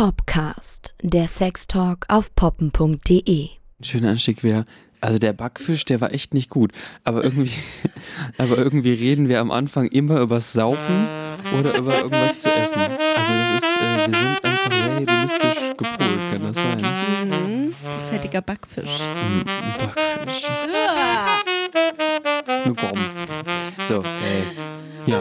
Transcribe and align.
Popcast, 0.00 0.94
der 1.02 1.28
Sextalk 1.28 2.06
auf 2.08 2.34
poppen.de. 2.34 3.48
Schöner 3.82 4.08
Anstieg 4.12 4.42
wäre, 4.42 4.64
also 5.02 5.18
der 5.18 5.34
Backfisch, 5.34 5.84
der 5.84 6.00
war 6.00 6.14
echt 6.14 6.32
nicht 6.32 6.48
gut. 6.48 6.72
Aber 7.04 7.22
irgendwie, 7.22 7.52
aber 8.38 8.56
irgendwie 8.56 8.94
reden 8.94 9.28
wir 9.28 9.40
am 9.40 9.50
Anfang 9.50 9.88
immer 9.88 10.20
übers 10.20 10.54
Saufen 10.54 11.06
oder 11.58 11.76
über 11.76 11.98
irgendwas 11.98 12.40
zu 12.40 12.50
essen. 12.50 12.80
Also 12.80 13.32
das 13.34 13.62
ist, 13.62 13.76
äh, 13.76 14.10
wir 14.10 14.16
sind 14.16 14.42
einfach 14.42 14.72
sehr 14.72 15.00
hedonistisch 15.00 15.76
gepolt, 15.76 16.32
kann 16.32 16.42
das 16.44 16.56
sein? 16.56 17.68
Mhm. 17.68 17.74
Fettiger 18.08 18.40
Backfisch. 18.40 19.00
Ein 19.02 19.44
Backfisch. 19.78 20.48
Nur 22.64 22.74
komm. 22.74 22.98
So, 23.86 24.02
äh, 24.02 25.10
ja. 25.10 25.20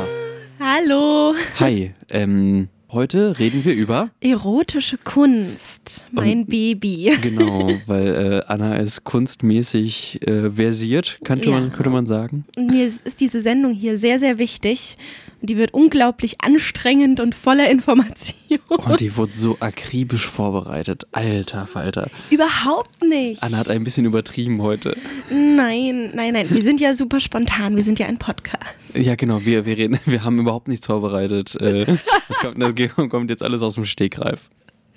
Hallo. 0.57 1.35
Hi, 1.59 1.93
ähm, 2.07 2.69
heute 2.91 3.37
reden 3.39 3.63
wir 3.65 3.73
über, 3.73 4.09
Erotische 4.21 4.97
Kunst. 4.97 6.05
Mein 6.11 6.45
Baby. 6.45 7.11
genau, 7.21 7.69
weil 7.87 8.07
äh, 8.07 8.51
Anna 8.51 8.75
ist 8.75 9.03
kunstmäßig 9.03 10.27
äh, 10.27 10.51
versiert, 10.51 11.19
könnte, 11.23 11.49
Ja. 11.49 11.59
man, 11.59 11.71
könnte 11.71 11.89
man 11.89 12.05
sagen. 12.05 12.45
Mir 12.57 12.87
ist 12.87 13.19
diese 13.19 13.41
Sendung 13.41 13.73
hier 13.73 13.97
sehr, 13.97 14.19
sehr 14.19 14.37
wichtig. 14.37 14.97
Und 15.41 15.49
die 15.49 15.57
wird 15.57 15.73
unglaublich 15.73 16.41
anstrengend 16.41 17.19
und 17.19 17.33
voller 17.33 17.69
Information. 17.69 18.59
Und 18.67 18.99
die 18.99 19.15
wurde 19.15 19.31
so 19.33 19.57
akribisch 19.61 20.25
vorbereitet. 20.27 21.07
Alter 21.13 21.65
Falter. 21.65 22.09
Überhaupt 22.29 23.01
nicht. 23.03 23.41
Anna 23.41 23.57
hat 23.57 23.69
ein 23.69 23.83
bisschen 23.83 24.05
übertrieben 24.05 24.61
heute. 24.61 24.97
Nein, 25.31 26.11
nein, 26.13 26.33
nein. 26.33 26.49
Wir 26.49 26.61
sind 26.61 26.81
ja 26.81 26.93
super 26.93 27.19
spontan. 27.19 27.75
Wir 27.75 27.83
sind 27.83 27.99
ja 27.99 28.07
ein 28.07 28.17
Podcast. 28.17 28.63
Ja, 28.93 29.15
genau, 29.15 29.45
wir, 29.45 29.65
wir 29.65 29.77
reden, 29.77 29.97
wir 30.05 30.23
haben 30.23 30.39
überhaupt 30.39 30.67
nichts 30.67 30.85
vorbereitet. 30.87 31.55
Äh, 31.61 31.85
Das 32.27 32.37
kommt, 32.39 32.61
das 32.61 33.09
kommt 33.09 33.29
jetzt 33.29 33.41
alles 33.43 33.61
aus 33.61 33.75
dem 33.75 33.85
Stegreif. 33.85 34.49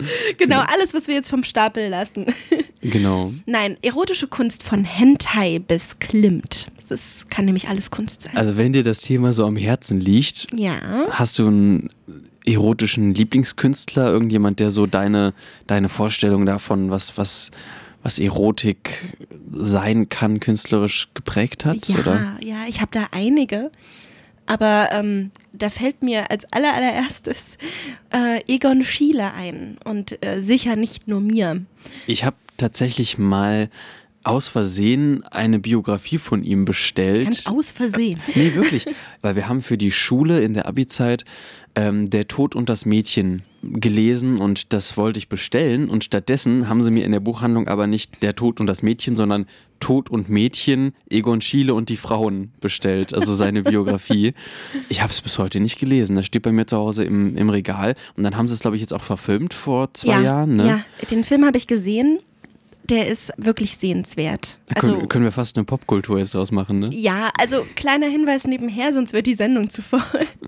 Genau, 0.39 0.61
alles, 0.61 0.95
was 0.95 1.07
wir 1.09 1.15
jetzt 1.15 1.29
vom 1.31 1.45
Stapel 1.45 1.89
lassen. 1.89 2.27
Genau. 2.85 3.33
Nein, 3.47 3.77
erotische 3.83 4.27
Kunst 4.27 4.65
von 4.65 4.83
Hentai 4.83 5.61
bis 5.61 6.01
Klimt. 6.01 6.67
Das 6.89 7.27
kann 7.31 7.45
nämlich 7.45 7.69
alles 7.69 7.93
Kunst 7.93 8.23
sein. 8.23 8.37
Also 8.37 8.57
wenn 8.57 8.73
dir 8.73 8.83
das 8.83 8.99
Thema 8.99 9.33
so 9.33 9.47
am 9.47 9.55
Herzen 9.55 10.01
liegt, 10.01 10.49
Ja. 10.53 11.07
hast 11.11 11.39
du 11.39 11.47
einen 11.47 11.91
erotischen 12.45 13.15
Lieblingskünstler, 13.15 14.11
irgendjemand, 14.11 14.59
der 14.59 14.73
so 14.73 14.87
deine, 14.87 15.33
deine 15.69 15.89
Vorstellung 15.89 16.45
davon, 16.45 16.91
was, 16.91 17.17
was, 17.17 17.53
was 18.03 18.19
Erotik 18.19 19.15
sein 19.53 20.09
kann, 20.09 20.41
künstlerisch 20.41 21.09
geprägt 21.15 21.65
hat, 21.65 21.87
ja, 21.89 21.99
oder? 22.01 22.37
ja, 22.43 22.65
ich 22.69 22.81
habe 22.81 22.91
da 22.93 23.07
einige. 23.13 23.71
Aber 24.47 24.89
ähm, 24.93 25.31
da 25.53 25.69
fällt 25.69 26.03
mir 26.03 26.31
als 26.31 26.45
aller, 26.53 26.75
allererstes 26.75 27.59
äh, 28.13 28.41
Egon 28.53 28.83
Schiele 28.83 29.33
ein. 29.33 29.79
Und 29.85 30.25
äh, 30.25 30.41
sicher 30.43 30.77
nicht 30.77 31.09
nur 31.09 31.21
mir. 31.21 31.65
Ich 32.07 32.25
habe 32.25 32.37
tatsächlich 32.57 33.19
mal 33.19 33.71
aus 34.25 34.49
Versehen 34.49 35.25
eine 35.31 35.59
Biografie 35.59 36.19
von 36.19 36.45
ihm 36.45 36.65
bestellt. 36.65 37.25
Ganz 37.25 37.47
aus 37.47 37.73
Versehen. 37.73 38.21
Nee, 38.35 38.55
wirklich. 38.55 38.87
Weil 39.21 39.37
wir 39.37 39.49
haben 39.49 39.63
für 39.63 39.77
die 39.77 39.93
Schule 39.93 40.43
in 40.43 40.55
der 40.55 40.67
Abi-Zeit 40.67 41.25
ähm, 41.75 42.09
Der 42.11 42.29
Tod 42.29 42.55
und 42.55 42.69
das 42.69 42.87
Mädchen 42.87 43.43
gelesen 43.63 44.39
und 44.39 44.73
das 44.73 44.97
wollte 44.97 45.19
ich 45.19 45.29
bestellen. 45.29 45.89
Und 45.89 46.05
stattdessen 46.05 46.69
haben 46.69 46.83
sie 46.83 46.91
mir 46.91 47.05
in 47.05 47.13
der 47.13 47.21
Buchhandlung 47.21 47.69
aber 47.69 47.87
nicht 47.87 48.23
Der 48.23 48.35
Tod 48.35 48.61
und 48.61 48.67
das 48.67 48.83
Mädchen, 48.83 49.17
sondern 49.17 49.47
Tod 49.81 50.11
und 50.11 50.29
Mädchen, 50.29 50.95
Egon 51.11 51.41
Schiele 51.41 51.75
und 51.75 51.89
die 51.89 51.97
Frauen 51.97 52.53
bestellt. 52.61 53.15
Also 53.15 53.35
seine 53.35 53.63
Biografie. 53.65 54.35
Ich 54.89 55.03
habe 55.03 55.13
es 55.13 55.21
bis 55.21 55.39
heute 55.39 55.61
nicht 55.61 55.79
gelesen. 55.79 56.17
Das 56.17 56.27
steht 56.27 56.43
bei 56.43 56.53
mir 56.53 56.67
zu 56.67 56.77
Hause 56.77 57.05
im, 57.05 57.37
im 57.37 57.51
Regal. 57.51 57.95
Und 58.17 58.23
dann 58.23 58.37
haben 58.37 58.49
sie 58.49 58.55
es, 58.55 58.61
glaube 58.61 58.77
ich, 58.77 58.83
jetzt 58.83 58.95
auch 58.95 59.03
verfilmt 59.03 59.55
vor 59.55 59.93
zwei 59.95 60.15
ja, 60.15 60.21
Jahren. 60.21 60.57
Ne? 60.57 60.67
ja, 60.67 61.07
den 61.11 61.25
Film 61.25 61.45
habe 61.45 61.59
ich 61.59 61.67
gesehen. 61.67 62.21
Der 62.93 63.07
ist 63.09 63.33
wirklich 63.39 63.77
sehenswert. 63.79 64.59
Also, 64.75 64.95
können, 64.97 65.09
können 65.09 65.25
wir 65.25 65.33
fast 65.33 65.57
eine 65.57 65.65
Popkultur 65.65 66.19
jetzt 66.19 66.35
draus 66.35 66.51
machen, 66.53 66.79
ne? 66.81 66.91
ja, 66.93 67.31
also 67.39 67.67
kleiner 67.75 68.07
Hinweis 68.07 68.47
nebenher, 68.47 68.93
sonst 68.93 69.15
wird 69.15 69.27
die 69.27 69.35
Sendung 69.35 69.71
zu 69.71 69.81
voll. 69.81 70.01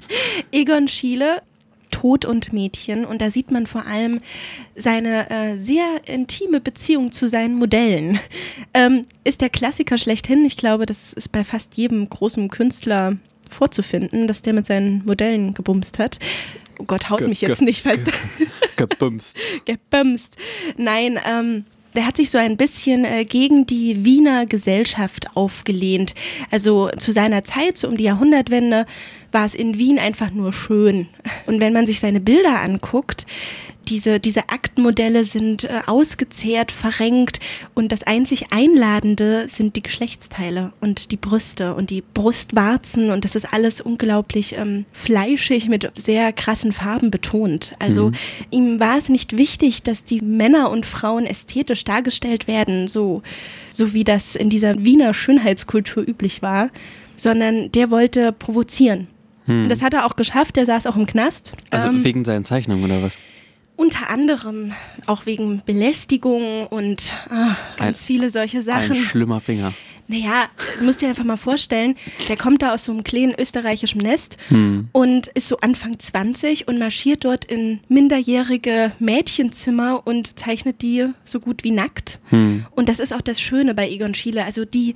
Egon 0.53 0.87
Schiele, 0.89 1.41
Tod 1.91 2.25
und 2.27 2.53
Mädchen. 2.53 3.05
Und 3.07 3.23
da 3.23 3.31
sieht 3.31 3.51
man 3.51 3.67
vor 3.67 3.87
allem 3.87 4.21
seine 4.77 5.31
äh, 5.31 5.57
sehr 5.57 5.87
intime 6.07 6.61
Beziehung 6.61 7.13
zu 7.13 7.29
seinen 7.29 7.55
Modellen. 7.55 8.19
Ähm, 8.75 9.07
ist 9.25 9.41
der 9.41 9.49
Klassiker 9.49 9.97
schlechthin. 9.97 10.45
Ich 10.45 10.57
glaube, 10.57 10.85
das 10.87 11.13
ist 11.15 11.31
bei 11.33 11.45
fast 11.45 11.77
jedem 11.77 12.11
großen 12.11 12.51
Künstler 12.51 13.17
vorzufinden, 13.49 14.27
dass 14.29 14.43
der 14.43 14.53
mit 14.53 14.67
seinen 14.67 15.03
Modellen 15.07 15.55
gebumst 15.55 15.99
hat. 15.99 16.19
Oh 16.79 16.85
Gott, 16.85 17.09
haut 17.09 17.21
Ge- 17.21 17.29
mich 17.29 17.41
jetzt 17.41 17.61
ge- 17.61 17.65
nicht, 17.67 17.83
falls 17.83 18.01
Gebumst. 18.77 19.37
gebumst. 19.65 20.37
Nein, 20.77 21.19
ähm, 21.27 21.65
der 21.95 22.07
hat 22.07 22.17
sich 22.17 22.31
so 22.31 22.39
ein 22.39 22.57
bisschen 22.57 23.05
äh, 23.05 23.25
gegen 23.25 23.67
die 23.67 24.05
Wiener 24.05 24.47
Gesellschaft 24.47 25.27
aufgelehnt. 25.35 26.15
Also 26.51 26.91
zu 26.99 27.13
seiner 27.13 27.45
Zeit, 27.45 27.79
so 27.79 27.89
um 27.89 27.97
die 27.97 28.05
Jahrhundertwende, 28.05 28.87
war 29.35 29.45
es 29.45 29.55
in 29.55 29.77
Wien 29.77 29.99
einfach 29.99 30.31
nur 30.31 30.53
schön. 30.53 31.09
Und 31.47 31.61
wenn 31.61 31.73
man 31.73 31.87
sich 31.87 32.01
seine 32.01 32.21
Bilder 32.21 32.61
anguckt, 32.61 33.27
diese, 33.89 34.19
diese 34.19 34.49
Aktmodelle 34.49 35.25
sind 35.25 35.65
äh, 35.65 35.81
ausgezehrt, 35.87 36.73
verrenkt 36.73 37.41
und 37.75 37.93
das 37.93 38.03
einzig 38.03 38.47
Einladende 38.51 39.47
sind 39.49 39.77
die 39.77 39.83
Geschlechtsteile 39.83 40.73
und 40.81 41.11
die 41.11 41.17
Brüste 41.17 41.75
und 41.75 41.91
die 41.91 42.03
Brustwarzen 42.03 43.11
und 43.11 43.25
das 43.25 43.35
ist 43.35 43.53
alles 43.53 43.81
unglaublich 43.81 44.57
ähm, 44.57 44.87
fleischig 44.93 45.69
mit 45.69 45.91
sehr 45.97 46.33
krassen 46.33 46.73
Farben 46.73 47.11
betont. 47.11 47.73
Also 47.79 48.13
ihm 48.51 48.81
war 48.81 48.97
es 48.97 49.09
nicht 49.09 49.37
wichtig, 49.37 49.83
dass 49.83 50.05
die 50.05 50.21
Männer 50.21 50.71
und 50.71 50.87
Frauen 50.87 51.27
ästhetisch 51.27 51.85
dargestellt 51.85 52.49
werden, 52.49 52.89
so, 52.89 53.23
so 53.71 53.93
wie 53.93 54.05
das 54.05 54.35
in 54.35 54.49
dieser 54.49 54.83
Wiener 54.83 55.13
Schönheitskultur 55.13 56.03
üblich 56.09 56.41
war, 56.41 56.71
sondern 57.17 57.71
der 57.73 57.91
wollte 57.91 58.33
provozieren. 58.33 59.09
Und 59.47 59.69
das 59.69 59.83
hat 59.83 59.93
er 59.95 60.07
auch 60.07 60.17
geschafft, 60.17 60.57
der 60.57 60.67
saß 60.67 60.87
auch 60.87 60.97
im 60.97 61.07
Knast. 61.07 61.53
Also 61.71 61.89
Ähm, 61.89 62.03
wegen 62.05 62.25
seinen 62.25 62.45
Zeichnungen 62.45 62.85
oder 62.85 63.03
was? 63.03 63.17
unter 63.77 64.09
anderem 64.09 64.73
auch 65.07 65.27
wegen 65.27 65.61
Belästigung 65.67 66.67
und 66.69 67.13
ah, 67.29 67.57
ganz 67.77 67.99
Ein- 68.01 68.05
viele 68.07 68.31
solche 68.31 68.59
Ein 68.59 68.65
Sachen. 68.65 68.95
schlimmer 68.97 69.41
Finger. 69.41 69.73
Naja, 70.07 70.47
du 70.79 70.85
musst 70.85 71.01
dir 71.01 71.09
einfach 71.09 71.25
mal 71.25 71.37
vorstellen, 71.37 71.97
der 72.29 72.37
kommt 72.37 72.61
da 72.63 72.75
aus 72.75 72.85
so 72.85 72.93
einem 72.93 73.05
kleinen 73.05 73.35
österreichischen 73.39 74.03
Nest 74.03 74.37
Hm. 74.49 74.89
und 74.93 75.29
ist 75.29 75.49
so 75.49 75.57
Anfang 75.59 75.99
20 75.99 76.69
und 76.69 76.79
marschiert 76.79 77.25
dort 77.25 77.47
in 77.47 77.81
minderjährige 77.89 78.93
Mädchenzimmer 78.99 80.03
und 80.07 80.39
zeichnet 80.39 80.83
die 80.83 81.07
so 81.25 81.41
gut 81.41 81.65
wie 81.65 81.71
nackt. 81.71 82.21
Hm. 82.29 82.67
Und 82.73 82.89
das 82.91 83.01
ist 83.01 83.13
auch 83.15 83.23
das 83.23 83.41
Schöne 83.41 83.75
bei 83.75 83.89
Egon 83.89 84.15
Schiele. 84.15 84.45
Also 84.45 84.65
die, 84.65 84.95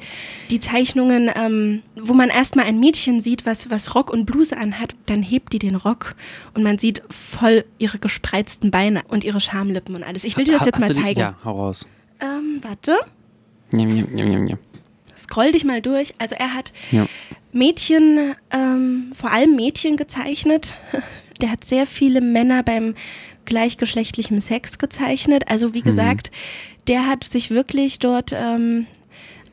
die 0.51 0.61
Zeichnungen, 0.61 1.31
ähm, 1.35 1.83
wo 1.97 2.13
man 2.13 2.29
erstmal 2.29 2.67
ein 2.67 2.79
Mädchen 2.79 3.21
sieht, 3.21 3.47
was, 3.47 3.71
was 3.71 3.95
Rock 3.95 4.11
und 4.13 4.27
Bluse 4.27 4.57
anhat, 4.57 4.95
dann 5.07 5.23
hebt 5.23 5.53
die 5.55 5.59
den 5.59 5.75
Rock 5.77 6.15
und 6.55 6.63
man 6.63 6.79
sieht 6.79 7.03
voll 7.11 7.65
ihre 7.79 7.99
gespreizten 7.99 8.71
Beine 8.71 9.03
und 9.09 9.25
ihre 9.25 9.41
Schamlippen 9.41 9.95
und 9.97 10.03
alles. 10.05 10.25
Ich 10.25 10.37
will 10.37 10.45
dir 10.45 10.53
das 10.53 10.67
jetzt 10.67 10.81
mal 10.81 10.89
du 10.89 10.95
die- 10.95 11.01
zeigen. 11.01 11.21
Ja, 11.21 11.35
hau 11.45 11.53
raus. 11.57 11.89
Ähm, 12.21 12.61
warte. 12.63 12.95
Njam, 13.73 13.89
njam, 14.13 14.29
njam, 14.29 14.45
njam. 14.45 14.59
Scroll 15.19 15.53
dich 15.53 15.65
mal 15.65 15.83
durch. 15.83 16.15
Also 16.19 16.35
er 16.39 16.55
hat 16.55 16.73
Ja. 16.91 17.07
Mädchen, 17.53 18.35
ähm, 18.51 19.13
vor 19.15 19.33
allem 19.33 19.57
Mädchen 19.57 19.97
gezeichnet. 19.97 20.75
Der 21.41 21.51
hat 21.53 21.65
sehr 21.65 21.87
viele 21.87 22.21
Männer 22.21 22.63
beim 22.63 22.95
gleichgeschlechtlichen 23.45 24.41
Sex 24.41 24.79
gezeichnet. 24.79 25.45
Also 25.49 25.73
wie 25.73 25.83
gesagt, 25.83 26.31
der 26.89 27.07
hat 27.07 27.23
sich 27.25 27.51
wirklich 27.51 27.99
dort 28.01 28.33
ähm, 28.35 28.87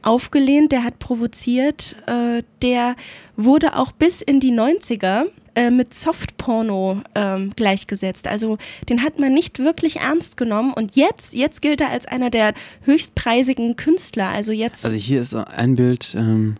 aufgelehnt, 0.05 0.71
der 0.71 0.83
hat 0.83 0.99
provoziert, 0.99 1.95
äh, 2.07 2.43
der 2.61 2.95
wurde 3.35 3.75
auch 3.75 3.91
bis 3.91 4.21
in 4.21 4.39
die 4.39 4.51
90er 4.51 5.25
äh, 5.55 5.71
mit 5.71 5.93
Softporno 5.93 7.01
ähm, 7.15 7.53
gleichgesetzt. 7.55 8.27
Also 8.27 8.57
den 8.89 9.01
hat 9.01 9.19
man 9.19 9.33
nicht 9.33 9.59
wirklich 9.59 9.97
ernst 9.97 10.37
genommen 10.37 10.73
und 10.73 10.95
jetzt, 10.95 11.33
jetzt 11.33 11.61
gilt 11.61 11.81
er 11.81 11.89
als 11.89 12.07
einer 12.07 12.29
der 12.29 12.53
höchstpreisigen 12.83 13.75
Künstler. 13.75 14.27
Also 14.29 14.51
jetzt 14.51 14.85
Also 14.85 14.97
hier 14.97 15.21
ist 15.21 15.33
ein 15.33 15.75
Bild, 15.75 16.13
ähm, 16.17 16.55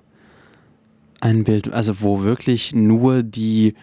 ein 1.21 1.43
Bild, 1.43 1.71
also 1.71 2.01
wo 2.01 2.23
wirklich 2.23 2.73
nur 2.73 3.21
die 3.21 3.75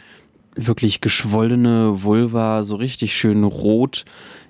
wirklich 0.55 1.01
geschwollene 1.01 2.03
Vulva 2.03 2.63
so 2.63 2.77
richtig 2.77 3.17
schön 3.17 3.45
rot 3.45 4.05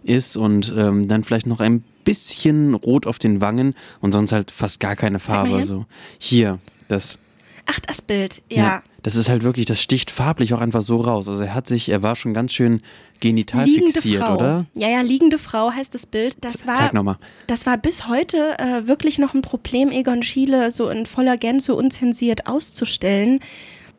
ist 0.04 0.36
und 0.36 0.72
ähm, 0.76 1.06
dann 1.06 1.22
vielleicht 1.22 1.46
noch 1.46 1.60
ein 1.60 1.84
bisschen 2.04 2.74
rot 2.74 3.06
auf 3.06 3.18
den 3.18 3.40
Wangen 3.40 3.74
und 4.00 4.12
sonst 4.12 4.32
halt 4.32 4.50
fast 4.50 4.80
gar 4.80 4.96
keine 4.96 5.18
Farbe. 5.18 5.64
So. 5.64 5.86
Hier, 6.18 6.58
das, 6.88 7.18
Ach, 7.66 7.80
das 7.80 8.02
Bild, 8.02 8.42
ja. 8.50 8.82
Das 9.02 9.16
ist 9.16 9.28
halt 9.28 9.42
wirklich, 9.42 9.66
das 9.66 9.80
sticht 9.80 10.10
farblich 10.10 10.54
auch 10.54 10.60
einfach 10.60 10.80
so 10.80 10.96
raus. 10.96 11.28
Also 11.28 11.42
er 11.42 11.54
hat 11.54 11.66
sich, 11.66 11.88
er 11.88 12.02
war 12.02 12.14
schon 12.14 12.34
ganz 12.34 12.52
schön 12.52 12.82
genital 13.20 13.64
liegende 13.64 13.92
fixiert, 13.92 14.24
Frau. 14.24 14.34
oder? 14.36 14.66
Ja, 14.74 14.88
ja, 14.88 15.00
liegende 15.00 15.38
Frau 15.38 15.72
heißt 15.72 15.94
das 15.94 16.06
Bild. 16.06 16.36
Das 16.40 16.66
war, 16.66 16.74
Zeig 16.74 16.92
nochmal. 16.92 17.18
das 17.46 17.66
war 17.66 17.78
bis 17.78 18.08
heute 18.08 18.58
äh, 18.58 18.86
wirklich 18.86 19.18
noch 19.18 19.34
ein 19.34 19.42
Problem, 19.42 19.90
Egon 19.90 20.22
Schiele 20.22 20.70
so 20.70 20.88
in 20.88 21.06
voller 21.06 21.36
Gänze 21.36 21.74
unzensiert 21.74 22.46
auszustellen. 22.46 23.40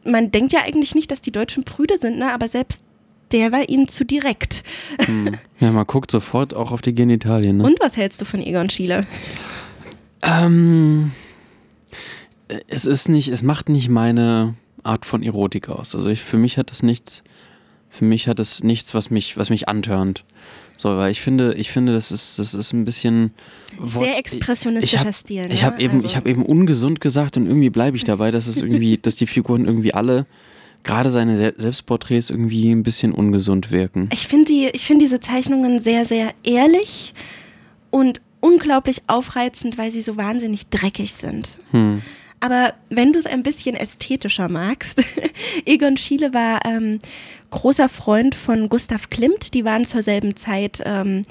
Man 0.06 0.32
denkt 0.32 0.54
ja 0.54 0.62
eigentlich 0.62 0.96
nicht, 0.96 1.12
dass 1.12 1.22
die 1.22 1.32
Deutschen 1.32 1.64
prüde 1.64 1.98
sind, 1.98 2.18
ne? 2.18 2.34
aber 2.34 2.48
selbst 2.48 2.84
der 3.34 3.52
war 3.52 3.68
ihnen 3.68 3.88
zu 3.88 4.06
direkt. 4.06 4.64
Hm. 5.00 5.38
Ja, 5.60 5.72
man 5.72 5.86
guckt 5.86 6.12
sofort 6.12 6.54
auch 6.54 6.72
auf 6.72 6.82
die 6.82 6.94
Genitalien. 6.94 7.58
Ne? 7.58 7.64
Und 7.64 7.80
was 7.80 7.98
hältst 7.98 8.22
du 8.22 8.26
von 8.26 8.42
Egon 8.42 8.70
Schiele? 8.70 9.06
Ähm, 10.22 11.12
es 12.68 12.86
ist 12.86 13.10
nicht, 13.10 13.30
es 13.30 13.44
macht 13.44 13.70
nicht 13.70 13.90
meine 13.90 14.56
Art 14.84 15.06
von 15.06 15.24
Erotik 15.24 15.70
aus. 15.70 15.96
Also 15.96 16.10
ich, 16.10 16.22
für 16.22 16.38
mich 16.38 16.58
hat 16.58 16.72
es 16.72 16.84
nichts, 16.84 17.24
für 17.90 18.06
mich 18.06 18.28
hat 18.28 18.40
es 18.40 18.64
nichts, 18.64 18.94
was 18.94 19.10
mich, 19.10 19.38
was 19.38 19.50
mich 19.50 19.68
antörnt. 19.68 20.24
So, 20.78 20.98
weil 20.98 21.12
ich 21.12 21.22
finde, 21.22 21.54
ich 21.54 21.72
finde, 21.72 21.94
das 21.94 22.12
ist, 22.12 22.40
das 22.40 22.54
ist 22.54 22.74
ein 22.74 22.84
bisschen 22.84 23.32
Wort, 23.78 24.06
sehr 24.06 24.18
expressionistischer 24.18 25.02
ich 25.02 25.08
hab, 25.08 25.16
Stil. 25.16 25.48
Ne? 25.48 25.54
Ich 25.54 25.64
habe 25.64 25.80
eben, 25.82 25.96
also. 25.96 26.06
ich 26.06 26.16
habe 26.16 26.30
eben 26.30 26.44
ungesund 26.46 27.00
gesagt 27.00 27.38
und 27.38 27.46
irgendwie 27.46 27.70
bleibe 27.70 27.96
ich 27.96 28.04
dabei, 28.04 28.32
dass 28.32 28.48
es 28.48 28.58
irgendwie, 28.58 28.98
dass 29.02 29.16
die 29.16 29.28
Figuren 29.28 29.66
irgendwie 29.66 29.94
alle 29.94 30.26
gerade 30.84 31.10
seine 31.10 31.54
Selbstporträts 31.58 32.30
irgendwie 32.30 32.72
ein 32.72 32.84
bisschen 32.84 33.14
ungesund 33.14 33.72
wirken. 33.72 34.10
Ich 34.14 34.28
finde 34.28 34.46
die, 34.46 34.70
ich 34.74 34.86
finde 34.86 35.06
diese 35.06 35.20
Zeichnungen 35.20 35.80
sehr, 35.80 36.06
sehr 36.06 36.34
ehrlich 36.44 37.14
und 37.90 38.22
unglaublich 38.40 39.04
aufreizend, 39.08 39.78
weil 39.78 39.92
sie 39.92 40.02
so 40.02 40.18
wahnsinnig 40.18 40.68
dreckig 40.68 41.14
sind. 41.14 41.58
Hm. 41.72 42.02
Aber 42.44 42.74
wenn 42.90 43.14
du 43.14 43.20
es 43.20 43.26
ein 43.26 43.42
bisschen 43.42 43.74
ästhetischer 43.74 44.50
magst, 44.50 45.02
Egon 45.66 45.96
Schiele 45.96 46.34
war 46.34 46.60
ähm, 46.66 47.00
großer 47.52 47.88
Freund 47.88 48.36
von 48.36 48.68
Gustav 48.68 49.10
Klimt. 49.10 49.54
Die 49.54 49.64
waren 49.64 49.86
zur 49.86 50.04
selben 50.04 50.36
Zeit 50.36 50.84
ähm, 50.86 51.22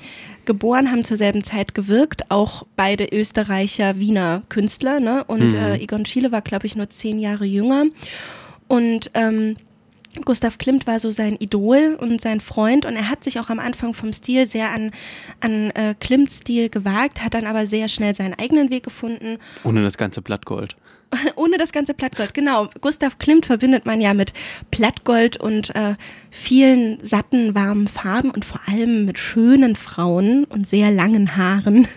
geboren, 0.46 0.90
haben 0.90 1.04
zur 1.04 1.18
selben 1.18 1.44
Zeit 1.44 1.74
gewirkt. 1.74 2.30
Auch 2.30 2.64
beide 2.76 3.04
Österreicher, 3.12 4.00
Wiener 4.00 4.42
Künstler. 4.48 5.00
Ne? 5.00 5.22
Und 5.24 5.52
mhm. 5.52 5.58
äh, 5.58 5.82
Egon 5.82 6.06
Schiele 6.06 6.32
war, 6.32 6.40
glaube 6.40 6.64
ich, 6.64 6.76
nur 6.76 6.88
zehn 6.88 7.18
Jahre 7.18 7.44
jünger. 7.44 7.84
Und 8.72 9.10
ähm, 9.12 9.56
Gustav 10.24 10.56
Klimt 10.56 10.86
war 10.86 10.98
so 10.98 11.10
sein 11.10 11.36
Idol 11.38 11.98
und 12.00 12.22
sein 12.22 12.40
Freund 12.40 12.86
und 12.86 12.96
er 12.96 13.10
hat 13.10 13.22
sich 13.22 13.38
auch 13.38 13.50
am 13.50 13.58
Anfang 13.58 13.92
vom 13.92 14.14
Stil 14.14 14.46
sehr 14.46 14.70
an, 14.70 14.92
an 15.40 15.70
äh, 15.72 15.94
Klimts 16.00 16.38
Stil 16.38 16.70
gewagt, 16.70 17.22
hat 17.22 17.34
dann 17.34 17.44
aber 17.44 17.66
sehr 17.66 17.88
schnell 17.88 18.14
seinen 18.14 18.32
eigenen 18.32 18.70
Weg 18.70 18.82
gefunden. 18.82 19.36
Ohne 19.62 19.82
das 19.82 19.98
ganze 19.98 20.22
Blattgold. 20.22 20.78
Ohne 21.36 21.58
das 21.58 21.72
ganze 21.72 21.92
Blattgold, 21.92 22.32
genau. 22.32 22.70
Gustav 22.80 23.18
Klimt 23.18 23.44
verbindet 23.44 23.84
man 23.84 24.00
ja 24.00 24.14
mit 24.14 24.32
Blattgold 24.70 25.36
und 25.36 25.74
äh, 25.76 25.96
vielen 26.30 26.96
satten, 27.04 27.54
warmen 27.54 27.88
Farben 27.88 28.30
und 28.30 28.46
vor 28.46 28.60
allem 28.68 29.04
mit 29.04 29.18
schönen 29.18 29.76
Frauen 29.76 30.44
und 30.44 30.66
sehr 30.66 30.90
langen 30.90 31.36
Haaren. 31.36 31.86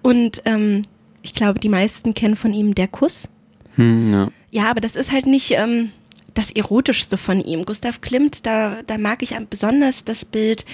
Und 0.00 0.40
ähm, 0.46 0.80
ich 1.20 1.34
glaube, 1.34 1.60
die 1.60 1.68
meisten 1.68 2.14
kennen 2.14 2.36
von 2.36 2.54
ihm 2.54 2.74
Der 2.74 2.88
Kuss. 2.88 3.28
Hm, 3.74 4.10
ja. 4.10 4.28
Ja, 4.52 4.70
aber 4.70 4.80
das 4.80 4.94
ist 4.94 5.10
halt 5.10 5.26
nicht. 5.26 5.50
Ähm, 5.52 5.90
das 6.34 6.50
Erotischste 6.50 7.16
von 7.16 7.40
ihm. 7.40 7.64
Gustav 7.64 8.00
Klimt, 8.00 8.46
da, 8.46 8.82
da 8.86 8.98
mag 8.98 9.22
ich 9.22 9.36
besonders 9.50 10.04
das 10.04 10.24
Bild 10.24 10.64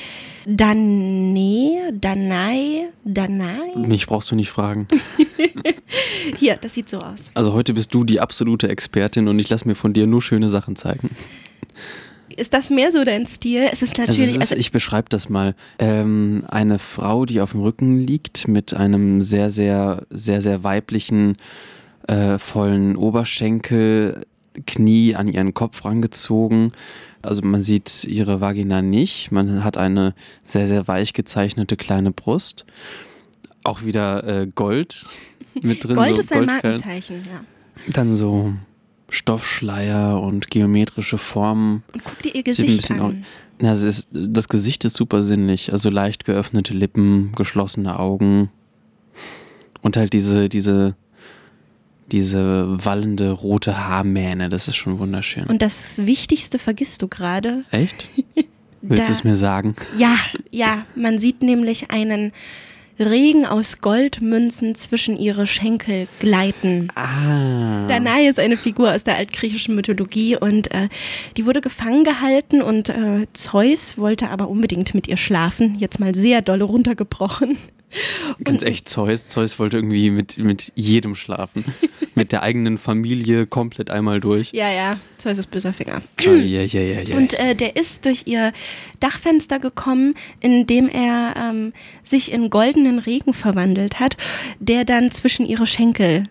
Dane, 0.47 1.93
Danai, 1.93 2.89
Danai. 3.05 3.77
Mich 3.77 4.07
brauchst 4.07 4.31
du 4.31 4.37
nicht 4.37 4.51
fragen. 4.51 4.87
Hier, 6.39 6.57
das 6.61 6.75
sieht 6.75 6.89
so 6.89 6.99
aus. 6.99 7.31
Also 7.35 7.53
heute 7.53 7.75
bist 7.75 7.93
du 7.93 8.05
die 8.05 8.21
absolute 8.21 8.69
Expertin 8.69 9.29
und 9.29 9.39
ich 9.39 9.49
lasse 9.49 9.67
mir 9.67 9.75
von 9.75 9.93
dir 9.93 10.07
nur 10.07 10.23
schöne 10.23 10.51
Sachen 10.51 10.77
zeigen. 10.77 11.11
Ist 12.37 12.55
das 12.55 12.71
mehr 12.71 12.93
so 12.93 13.03
dein 13.03 13.27
Stil? 13.27 13.69
Es 13.73 13.83
ist 13.83 13.99
natürlich. 13.99 14.21
Also 14.21 14.23
es 14.23 14.35
ist, 14.37 14.41
also 14.43 14.57
ich 14.57 14.71
beschreibe 14.71 15.09
das 15.09 15.29
mal. 15.29 15.57
Ähm, 15.81 16.45
eine 16.49 16.79
Frau, 16.79 17.25
die 17.25 17.41
auf 17.41 17.51
dem 17.51 17.63
Rücken 17.63 17.99
liegt 17.99 18.47
mit 18.47 18.75
einem 18.75 19.23
sehr, 19.23 19.51
sehr, 19.51 20.07
sehr, 20.11 20.41
sehr 20.41 20.63
weiblichen, 20.63 21.37
äh, 22.09 22.39
vollen 22.39 22.97
Oberschenkel, 22.97 24.27
Knie 24.67 25.15
an 25.15 25.29
ihren 25.29 25.55
Kopf 25.55 25.85
rangezogen. 25.85 26.73
Also 27.23 27.43
man 27.43 27.63
sieht 27.63 28.05
ihre 28.05 28.41
Vagina 28.41 28.83
nicht. 28.83 29.31
Man 29.31 29.63
hat 29.63 29.77
eine 29.77 30.15
sehr, 30.43 30.67
sehr 30.67 30.89
weich 30.89 31.13
gezeichnete 31.13 31.77
kleine 31.77 32.11
Brust. 32.11 32.65
Auch 33.65 33.85
wieder 33.85 34.25
äh, 34.25 34.47
Gold 34.53 35.07
mit 35.63 35.85
drin. 35.85 35.97
Gold 35.97 36.17
so 36.17 36.23
ist 36.23 36.33
ein 36.33 36.47
Markenzeichen, 36.47 37.25
ja. 37.27 37.45
Dann 37.93 38.17
so 38.17 38.55
Stoffschleier 39.11 40.21
und 40.21 40.51
geometrische 40.51 41.19
Formen. 41.19 41.83
Und 41.93 42.05
guck 42.05 42.23
dir 42.23 42.35
ihr 42.35 42.43
Gesicht 42.43 42.91
an. 42.91 43.25
Ja, 43.61 43.73
ist, 43.73 44.09
das 44.13 44.49
Gesicht 44.49 44.85
ist 44.85 44.97
super 44.97 45.23
sinnlich. 45.23 45.73
Also 45.73 45.91
leicht 45.91 46.25
geöffnete 46.25 46.75
Lippen, 46.75 47.33
geschlossene 47.35 47.99
Augen. 47.99 48.51
Und 49.83 49.97
halt 49.97 50.13
diese, 50.13 50.49
diese 50.49 50.95
diese 52.13 52.85
wallende 52.85 53.31
rote 53.31 53.87
Haarmähne, 53.87 54.49
das 54.49 54.69
ist 54.69 54.77
schon 54.77 54.99
wunderschön. 54.99 55.45
Und 55.45 55.63
das 55.63 55.99
Wichtigste 55.99 56.59
vergisst 56.59 57.03
du 57.03 57.09
gerade. 57.09 57.65
Echt? 57.71 58.09
Willst 58.83 59.09
du 59.09 59.13
es 59.13 59.25
mir 59.25 59.37
sagen? 59.37 59.75
Ja, 59.99 60.15
ja, 60.51 60.85
man 60.95 61.19
sieht 61.19 61.43
nämlich 61.43 61.91
einen 61.91 62.33
Regen 62.99 63.47
aus 63.47 63.81
Goldmünzen 63.81 64.75
zwischen 64.75 65.17
ihre 65.19 65.47
Schenkel 65.47 66.09
gleiten. 66.19 66.89
Ah. 66.97 67.87
Danae 67.87 68.29
ist 68.29 68.41
eine 68.41 68.57
Figur 68.57 68.93
aus 68.93 69.05
der 69.05 69.17
altgriechischen 69.17 69.77
Mythologie 69.77 70.37
und 70.37 70.73
äh, 70.73 70.89
die 71.37 71.47
wurde 71.47 71.61
gefangen 71.61 72.03
gehalten 72.03 72.61
und 72.61 72.89
äh, 72.89 73.27
Zeus 73.35 73.99
wollte 73.99 74.31
aber 74.31 74.49
unbedingt 74.49 74.95
mit 74.95 75.07
ihr 75.07 75.17
schlafen. 75.17 75.77
Jetzt 75.79 76.01
mal 76.01 76.15
sehr 76.15 76.43
dolle 76.43 76.65
runtergebrochen. 76.65 77.57
Ganz 78.45 78.63
echt 78.63 78.89
Zeus. 78.89 79.29
Zeus 79.29 79.59
wollte 79.59 79.79
irgendwie 79.79 80.11
mit, 80.11 80.39
mit 80.39 80.73
jedem 80.75 81.15
schlafen. 81.15 81.65
mit 82.15 82.33
der 82.33 82.43
eigenen 82.43 82.79
Familie 82.79 83.47
komplett 83.47 83.91
einmal 83.91 84.21
durch. 84.21 84.51
Ja, 84.53 84.71
ja. 84.71 84.93
Zeus 85.17 85.39
ist 85.39 85.51
böser 85.51 85.73
Finger. 85.73 86.03
Ja, 86.21 86.33
ja, 86.33 86.63
ja, 86.65 87.01
ja. 87.01 87.17
Und 87.17 87.35
äh, 87.35 87.55
der 87.55 87.77
ist 87.77 88.05
durch 88.05 88.27
ihr 88.27 88.53
Dachfenster 89.01 89.59
gekommen, 89.59 90.15
indem 90.41 90.89
er 90.89 91.35
ähm, 91.37 91.73
sich 92.03 92.33
in 92.33 92.51
goldenen 92.51 92.99
Regen 92.99 93.35
verwandelt 93.35 94.01
hat, 94.01 94.17
der 94.59 94.85
dann 94.85 95.11
zwischen 95.13 95.47
ihre 95.47 95.67
Schenkel 95.67 96.25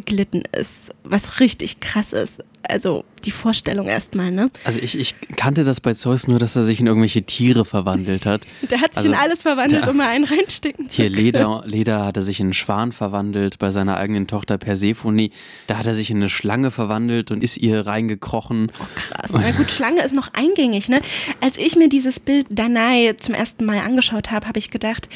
geglitten 0.00 0.42
ist, 0.52 0.90
was 1.04 1.40
richtig 1.40 1.80
krass 1.80 2.12
ist. 2.12 2.42
Also 2.62 3.04
die 3.24 3.30
Vorstellung 3.30 3.86
erstmal, 3.86 4.30
ne? 4.30 4.50
Also 4.64 4.78
ich, 4.80 4.98
ich 4.98 5.14
kannte 5.36 5.64
das 5.64 5.80
bei 5.80 5.94
Zeus 5.94 6.28
nur, 6.28 6.38
dass 6.38 6.54
er 6.54 6.62
sich 6.62 6.80
in 6.80 6.86
irgendwelche 6.86 7.22
Tiere 7.22 7.64
verwandelt 7.64 8.26
hat. 8.26 8.46
Der 8.70 8.80
hat 8.80 8.94
sich 8.94 8.98
also, 8.98 9.08
in 9.08 9.14
alles 9.14 9.42
verwandelt, 9.42 9.82
der, 9.82 9.90
um 9.90 9.96
mal 9.96 10.08
einen 10.08 10.24
reinstecken 10.24 10.90
zu 10.90 11.02
können. 11.02 11.14
Hier 11.14 11.24
Leder, 11.24 11.62
Leder 11.66 12.04
hat 12.04 12.16
er 12.16 12.22
sich 12.22 12.40
in 12.40 12.46
einen 12.46 12.54
Schwan 12.54 12.92
verwandelt, 12.92 13.58
bei 13.58 13.70
seiner 13.70 13.96
eigenen 13.96 14.26
Tochter 14.26 14.58
Persephone. 14.58 15.30
Da 15.66 15.78
hat 15.78 15.86
er 15.86 15.94
sich 15.94 16.10
in 16.10 16.18
eine 16.18 16.28
Schlange 16.28 16.70
verwandelt 16.70 17.30
und 17.30 17.42
ist 17.42 17.56
ihr 17.56 17.86
reingekrochen. 17.86 18.70
Oh 18.80 18.86
krass. 18.94 19.30
Na 19.32 19.50
gut, 19.52 19.70
Schlange 19.70 20.02
ist 20.02 20.14
noch 20.14 20.28
eingängig, 20.34 20.88
ne? 20.88 21.00
Als 21.40 21.56
ich 21.58 21.76
mir 21.76 21.88
dieses 21.88 22.20
Bild 22.20 22.46
Danai 22.50 23.14
zum 23.18 23.34
ersten 23.34 23.64
Mal 23.64 23.78
angeschaut 23.78 24.30
habe, 24.30 24.46
habe 24.46 24.58
ich 24.58 24.70
gedacht, 24.70 25.08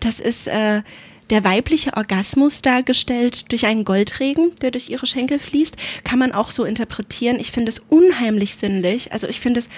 das 0.00 0.20
ist... 0.20 0.46
Äh, 0.46 0.82
der 1.30 1.44
weibliche 1.44 1.94
Orgasmus 1.96 2.62
dargestellt 2.62 3.50
durch 3.52 3.66
einen 3.66 3.84
Goldregen, 3.84 4.54
der 4.62 4.70
durch 4.70 4.88
ihre 4.88 5.06
Schenkel 5.06 5.38
fließt, 5.38 5.76
kann 6.04 6.18
man 6.18 6.32
auch 6.32 6.50
so 6.50 6.64
interpretieren. 6.64 7.38
Ich 7.38 7.52
finde 7.52 7.70
es 7.70 7.80
unheimlich 7.88 8.54
sinnlich. 8.56 9.12
Also 9.12 9.26
ich 9.28 9.40
finde 9.40 9.60
es 9.60 9.68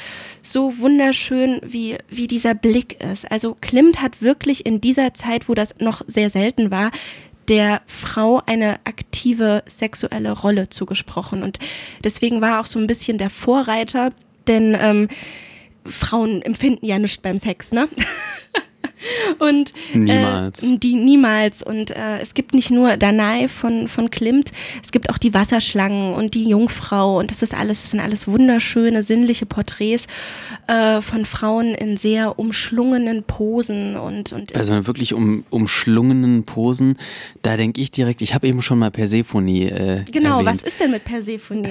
so 0.42 0.78
wunderschön, 0.78 1.60
wie, 1.64 1.96
wie 2.08 2.26
dieser 2.26 2.54
Blick 2.54 3.02
ist. 3.02 3.30
Also 3.30 3.56
Klimt 3.60 4.00
hat 4.00 4.22
wirklich 4.22 4.64
in 4.64 4.80
dieser 4.80 5.14
Zeit, 5.14 5.48
wo 5.48 5.54
das 5.54 5.74
noch 5.78 6.02
sehr 6.06 6.30
selten 6.30 6.70
war, 6.70 6.90
der 7.48 7.82
Frau 7.86 8.40
eine 8.46 8.78
aktive 8.84 9.64
sexuelle 9.66 10.32
Rolle 10.32 10.68
zugesprochen. 10.68 11.42
Und 11.42 11.58
deswegen 12.04 12.40
war 12.40 12.60
auch 12.60 12.66
so 12.66 12.78
ein 12.78 12.86
bisschen 12.86 13.18
der 13.18 13.30
Vorreiter, 13.30 14.12
denn 14.46 14.76
ähm, 14.80 15.08
Frauen 15.84 16.42
empfinden 16.42 16.86
ja 16.86 16.98
nichts 16.98 17.18
beim 17.18 17.38
Sex, 17.38 17.72
ne? 17.72 17.88
Und 19.38 19.72
niemals. 19.94 20.62
Äh, 20.62 20.78
die 20.78 20.94
niemals. 20.94 21.62
Und 21.62 21.90
äh, 21.90 22.18
es 22.20 22.34
gibt 22.34 22.54
nicht 22.54 22.70
nur 22.70 22.96
Danai 22.96 23.48
von, 23.48 23.88
von 23.88 24.10
Klimt, 24.10 24.52
es 24.82 24.92
gibt 24.92 25.10
auch 25.10 25.18
die 25.18 25.34
Wasserschlangen 25.34 26.14
und 26.14 26.34
die 26.34 26.48
Jungfrau. 26.48 27.18
Und 27.18 27.30
das 27.30 27.42
ist 27.42 27.54
alles, 27.54 27.82
das 27.82 27.92
sind 27.92 28.00
alles 28.00 28.28
wunderschöne, 28.28 29.02
sinnliche 29.02 29.46
Porträts 29.46 30.06
äh, 30.66 31.00
von 31.00 31.24
Frauen 31.24 31.74
in 31.74 31.96
sehr 31.96 32.38
umschlungenen 32.38 33.22
Posen 33.22 33.96
und, 33.96 34.32
und 34.32 34.54
Also 34.56 34.86
wirklich 34.86 35.14
um, 35.14 35.44
umschlungenen 35.50 36.44
Posen, 36.44 36.96
da 37.42 37.56
denke 37.56 37.80
ich 37.80 37.90
direkt, 37.90 38.22
ich 38.22 38.34
habe 38.34 38.46
eben 38.46 38.62
schon 38.62 38.78
mal 38.78 38.90
Persephone. 38.90 39.48
Äh, 39.48 40.04
genau, 40.10 40.40
erwähnt. 40.40 40.46
was 40.46 40.62
ist 40.62 40.80
denn 40.80 40.90
mit 40.90 41.04
Persephone? 41.04 41.66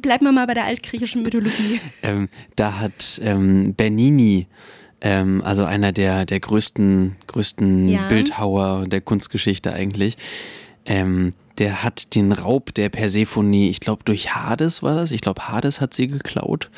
Bleiben 0.00 0.24
wir 0.24 0.32
mal 0.32 0.46
bei 0.46 0.54
der 0.54 0.64
altgriechischen 0.64 1.22
Mythologie. 1.22 1.80
Ähm, 2.04 2.28
da 2.56 2.80
hat 2.80 3.20
ähm, 3.22 3.74
Bernini 3.74 4.46
ähm, 5.02 5.42
also 5.44 5.64
einer 5.64 5.92
der, 5.92 6.24
der 6.24 6.40
größten, 6.40 7.16
größten 7.26 7.88
ja. 7.88 8.08
Bildhauer 8.08 8.86
der 8.86 9.00
Kunstgeschichte 9.00 9.72
eigentlich. 9.72 10.16
Ähm, 10.86 11.34
der 11.58 11.82
hat 11.82 12.14
den 12.14 12.32
Raub 12.32 12.72
der 12.74 12.88
Persephone, 12.88 13.52
ich 13.52 13.80
glaube 13.80 14.04
durch 14.04 14.34
Hades 14.34 14.82
war 14.82 14.94
das, 14.94 15.10
ich 15.10 15.20
glaube 15.20 15.48
Hades 15.48 15.80
hat 15.80 15.92
sie 15.92 16.06
geklaut. 16.06 16.70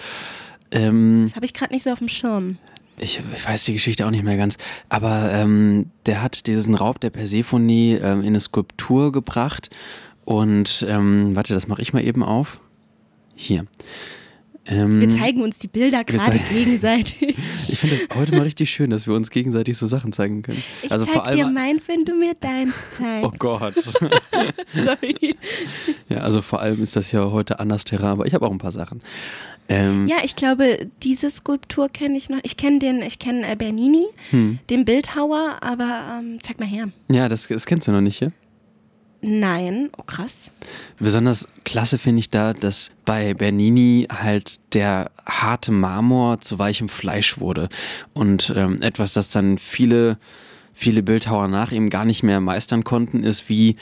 Ähm, 0.71 1.25
das 1.27 1.37
habe 1.37 1.47
ich 1.47 1.55
gerade 1.55 1.73
nicht 1.73 1.85
so 1.85 1.93
auf 1.93 1.99
dem 1.99 2.09
Schirm. 2.09 2.59
Ich, 2.99 3.21
ich, 3.35 3.47
weiß 3.47 3.65
die 3.65 3.73
Geschichte 3.75 4.07
auch 4.07 4.11
nicht 4.11 4.25
mehr 4.25 4.37
ganz, 4.37 4.57
aber 4.89 5.31
ähm, 5.33 5.91
der 6.07 6.23
hat 6.23 6.47
diesen 6.47 6.75
Raub 6.75 7.01
der 7.01 7.11
Persephone 7.11 7.69
ähm, 7.69 8.21
in 8.21 8.29
eine 8.29 8.41
Skulptur 8.41 9.13
gebracht 9.13 9.71
und 10.25 10.87
ähm, 10.89 11.37
warte, 11.37 11.55
das 11.55 11.69
mache 11.69 11.83
ich 11.83 11.93
mal 11.93 12.05
eben 12.05 12.23
auf. 12.23 12.61
Hier. 13.35 13.67
Ähm, 14.67 15.01
Wir 15.01 15.11
zeigen 15.11 15.43
uns 15.43 15.59
die 15.59 15.69
Bilder 15.69 16.05
gerade 16.05 16.39
gegenseitig. 16.53 17.37
ich 17.69 17.79
finde 17.79 17.97
das 17.97 18.17
heute 18.17 18.33
mal 18.35 18.43
richtig 18.43 18.71
schön, 18.71 18.91
dass 18.91 19.07
wir 19.07 19.15
uns 19.15 19.31
gegenseitig 19.31 19.77
so 19.77 19.87
Sachen 19.87 20.13
zeigen 20.13 20.43
können. 20.43 20.63
Ich 20.83 20.91
also 20.91 21.05
zeig 21.05 21.15
vor 21.15 21.25
allem. 21.27 21.37
dir 21.37 21.47
meins, 21.49 21.87
wenn 21.89 22.05
du 22.05 22.15
mir 22.15 22.35
deins 22.35 22.75
zeigst. 22.97 23.25
Oh 23.25 23.33
Gott. 23.39 23.75
Sorry. 24.75 25.37
ja, 26.09 26.19
also 26.19 26.41
vor 26.43 26.61
allem 26.61 26.83
ist 26.83 26.97
das 26.97 27.13
ja 27.13 27.31
heute 27.31 27.61
anders 27.61 27.85
Terrain, 27.85 28.11
aber 28.13 28.27
ich 28.27 28.35
habe 28.35 28.47
auch 28.47 28.51
ein 28.53 28.59
paar 28.59 28.73
Sachen. 28.73 29.03
Ähm, 29.69 30.07
Ja, 30.07 30.17
ich 30.25 30.37
glaube, 30.37 30.89
diese 31.03 31.31
Skulptur 31.31 31.89
kenne 31.89 32.17
ich 32.17 32.29
noch. 32.29 32.39
Ich 32.43 32.57
kenne 32.57 32.79
den, 32.79 33.03
ich 33.03 33.19
kenne 33.19 33.47
äh, 33.51 33.57
Bernini, 33.57 34.07
Hm. 34.31 34.59
den 34.71 34.85
Bildhauer, 34.85 35.57
aber 35.61 36.19
ähm, 36.21 36.39
zeig 36.43 36.59
mal 36.59 36.67
her. 36.69 36.89
ja 37.09 37.29
das, 37.29 37.49
das 37.49 37.67
kennst 37.67 37.89
du 37.89 37.93
noch 37.93 38.01
nicht, 38.01 38.21
ja? 38.21 38.29
Nein, 39.27 39.89
oh 39.97 40.03
krass. 40.03 40.53
Besonders 40.99 41.49
klasse 41.65 41.97
finde 41.97 42.21
ich 42.21 42.29
da, 42.29 42.53
dass 42.53 42.93
bei 43.07 43.33
Bernini 43.33 44.07
halt 44.11 44.61
der 44.75 45.11
harte 45.25 45.73
Marmor 45.73 46.43
zu 46.43 46.59
weichem 46.59 46.91
Fleisch 46.91 47.39
wurde. 47.41 47.71
Und 48.13 48.53
ähm, 48.55 48.83
etwas, 48.83 49.15
das 49.15 49.31
dann 49.31 49.57
viele, 49.57 50.19
viele 50.75 51.03
Bildhauer 51.03 51.49
nach 51.49 51.73
ihm 51.73 51.89
gar 51.89 52.05
nicht 52.05 52.23
mehr 52.23 52.41
meistern 52.41 52.85
konnten, 52.85 53.25
ist 53.25 53.49
wie 53.49 53.77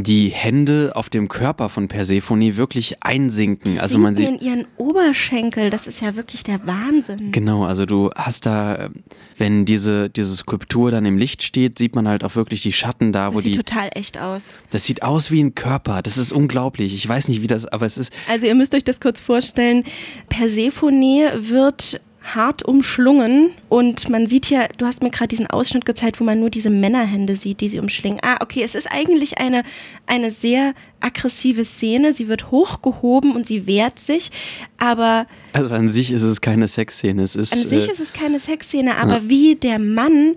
die 0.00 0.28
Hände 0.28 0.92
auf 0.94 1.08
dem 1.08 1.28
Körper 1.28 1.68
von 1.68 1.88
Persephone 1.88 2.56
wirklich 2.56 3.02
einsinken. 3.02 3.80
Also 3.80 3.98
man 3.98 4.14
sieht. 4.14 4.28
in 4.28 4.38
ihren 4.38 4.66
Oberschenkel, 4.76 5.70
das 5.70 5.88
ist 5.88 6.00
ja 6.00 6.14
wirklich 6.14 6.44
der 6.44 6.64
Wahnsinn. 6.68 7.32
Genau, 7.32 7.64
also 7.64 7.84
du 7.84 8.10
hast 8.14 8.46
da, 8.46 8.90
wenn 9.38 9.64
diese, 9.64 10.08
diese 10.08 10.36
Skulptur 10.36 10.92
dann 10.92 11.04
im 11.04 11.18
Licht 11.18 11.42
steht, 11.42 11.78
sieht 11.78 11.96
man 11.96 12.06
halt 12.06 12.22
auch 12.22 12.36
wirklich 12.36 12.62
die 12.62 12.72
Schatten 12.72 13.10
da, 13.10 13.32
wo 13.32 13.38
das 13.38 13.44
sieht 13.46 13.54
die. 13.54 13.58
total 13.58 13.90
echt 13.96 14.18
aus. 14.18 14.58
Das 14.70 14.84
sieht 14.84 15.02
aus 15.02 15.32
wie 15.32 15.42
ein 15.42 15.56
Körper. 15.56 16.00
Das 16.00 16.16
ist 16.16 16.30
unglaublich. 16.30 16.94
Ich 16.94 17.08
weiß 17.08 17.26
nicht, 17.26 17.42
wie 17.42 17.48
das, 17.48 17.66
aber 17.66 17.84
es 17.84 17.98
ist. 17.98 18.12
Also 18.28 18.46
ihr 18.46 18.54
müsst 18.54 18.76
euch 18.76 18.84
das 18.84 19.00
kurz 19.00 19.18
vorstellen. 19.18 19.82
Persephone 20.28 21.28
wird 21.40 22.00
hart 22.22 22.62
umschlungen 22.62 23.50
und 23.68 24.08
man 24.08 24.26
sieht 24.26 24.50
ja, 24.50 24.66
du 24.76 24.86
hast 24.86 25.02
mir 25.02 25.10
gerade 25.10 25.28
diesen 25.28 25.46
Ausschnitt 25.46 25.84
gezeigt, 25.84 26.20
wo 26.20 26.24
man 26.24 26.40
nur 26.40 26.50
diese 26.50 26.70
Männerhände 26.70 27.36
sieht, 27.36 27.60
die 27.60 27.68
sie 27.68 27.78
umschlingen. 27.78 28.20
Ah, 28.22 28.36
okay, 28.40 28.62
es 28.62 28.74
ist 28.74 28.90
eigentlich 28.90 29.38
eine, 29.38 29.62
eine 30.06 30.30
sehr 30.30 30.74
aggressive 31.00 31.64
Szene. 31.64 32.12
Sie 32.12 32.28
wird 32.28 32.50
hochgehoben 32.50 33.34
und 33.34 33.46
sie 33.46 33.66
wehrt 33.66 33.98
sich, 33.98 34.30
aber 34.76 35.26
Also 35.52 35.74
an 35.74 35.88
sich 35.88 36.10
ist 36.10 36.22
es 36.22 36.40
keine 36.40 36.68
Sexszene. 36.68 37.22
Es 37.22 37.36
ist. 37.36 37.52
an 37.52 37.60
sich 37.60 37.88
äh, 37.88 37.92
ist 37.92 38.00
es 38.00 38.12
keine 38.12 38.40
Sexszene, 38.40 38.96
aber 38.96 39.28
wie 39.28 39.54
der 39.56 39.78
Mann 39.78 40.34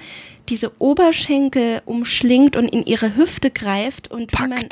diese 0.50 0.72
Oberschenkel 0.80 1.82
umschlingt 1.86 2.56
und 2.56 2.70
in 2.70 2.86
ihre 2.86 3.16
Hüfte 3.16 3.52
greift 3.52 4.10
und 4.12 4.32
wie 4.34 4.48
man, 4.48 4.66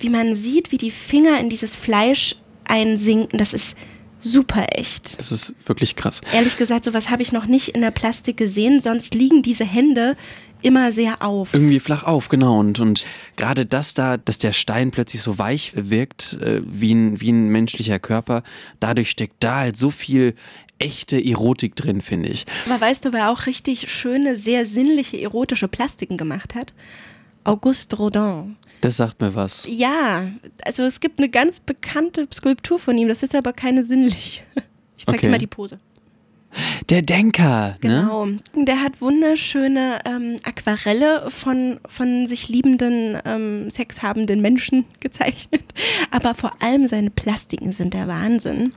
wie 0.00 0.10
man 0.10 0.34
sieht, 0.34 0.72
wie 0.72 0.78
die 0.78 0.90
Finger 0.90 1.38
in 1.40 1.50
dieses 1.50 1.74
Fleisch 1.74 2.36
einsinken, 2.64 3.38
das 3.38 3.52
ist 3.52 3.76
super 4.20 4.66
echt. 4.72 5.18
Das 5.18 5.32
ist 5.32 5.54
wirklich 5.66 5.96
krass. 5.96 6.20
Ehrlich 6.32 6.56
gesagt, 6.56 6.84
sowas 6.84 7.10
habe 7.10 7.22
ich 7.22 7.32
noch 7.32 7.46
nicht 7.46 7.70
in 7.70 7.80
der 7.80 7.90
Plastik 7.90 8.36
gesehen, 8.36 8.80
sonst 8.80 9.14
liegen 9.14 9.42
diese 9.42 9.64
Hände 9.64 10.16
immer 10.62 10.92
sehr 10.92 11.22
auf. 11.22 11.54
Irgendwie 11.54 11.80
flach 11.80 12.02
auf, 12.04 12.28
genau. 12.28 12.58
Und, 12.58 12.80
und 12.80 13.06
gerade 13.36 13.66
das 13.66 13.94
da, 13.94 14.16
dass 14.16 14.38
der 14.38 14.52
Stein 14.52 14.90
plötzlich 14.90 15.22
so 15.22 15.38
weich 15.38 15.72
wirkt, 15.76 16.34
äh, 16.40 16.62
wie, 16.64 16.94
ein, 16.94 17.20
wie 17.20 17.30
ein 17.30 17.48
menschlicher 17.48 17.98
Körper, 17.98 18.42
dadurch 18.80 19.10
steckt 19.10 19.44
da 19.44 19.58
halt 19.58 19.76
so 19.76 19.90
viel 19.90 20.34
echte 20.78 21.22
Erotik 21.24 21.76
drin, 21.76 22.00
finde 22.00 22.28
ich. 22.28 22.46
Aber 22.66 22.80
weißt 22.80 23.04
du, 23.04 23.12
wer 23.12 23.30
auch 23.30 23.46
richtig 23.46 23.90
schöne, 23.90 24.36
sehr 24.36 24.66
sinnliche, 24.66 25.20
erotische 25.20 25.68
Plastiken 25.68 26.16
gemacht 26.16 26.54
hat? 26.54 26.72
Auguste 27.44 27.96
Rodin. 27.96 28.56
Das 28.80 28.96
sagt 28.96 29.20
mir 29.20 29.34
was. 29.34 29.66
Ja, 29.68 30.28
also 30.64 30.82
es 30.84 31.00
gibt 31.00 31.18
eine 31.18 31.28
ganz 31.28 31.60
bekannte 31.60 32.28
Skulptur 32.32 32.78
von 32.78 32.96
ihm, 32.96 33.08
das 33.08 33.22
ist 33.22 33.34
aber 33.34 33.52
keine 33.52 33.82
sinnliche. 33.84 34.42
Ich 35.00 35.06
zeig 35.06 35.18
dir 35.20 35.26
Okay. 35.26 35.30
mal 35.30 35.38
die 35.38 35.46
Pose. 35.46 35.78
Der 36.90 37.02
Denker, 37.02 37.68
ne? 37.68 37.76
Genau. 37.82 38.26
Der 38.56 38.82
hat 38.82 39.00
wunderschöne 39.00 40.00
ähm, 40.04 40.36
Aquarelle 40.42 41.30
von, 41.30 41.78
von 41.86 42.26
sich 42.26 42.48
liebenden, 42.48 43.16
ähm, 43.24 43.70
sexhabenden 43.70 44.40
Menschen 44.40 44.86
gezeichnet. 45.00 45.62
Aber 46.10 46.34
vor 46.34 46.52
allem 46.60 46.88
seine 46.88 47.10
Plastiken 47.10 47.70
sind 47.72 47.94
der 47.94 48.08
Wahnsinn. 48.08 48.72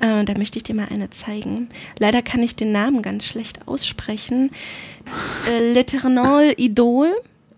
Äh, 0.00 0.24
da 0.24 0.34
möchte 0.38 0.58
ich 0.58 0.62
dir 0.62 0.74
mal 0.76 0.86
eine 0.88 1.10
zeigen. 1.10 1.68
Leider 1.98 2.22
kann 2.22 2.44
ich 2.44 2.54
den 2.54 2.70
Namen 2.70 3.02
ganz 3.02 3.24
schlecht 3.26 3.66
aussprechen. 3.66 4.50
Äh, 5.50 5.72
L'Eternal 5.72 6.54
Idol. 6.58 7.12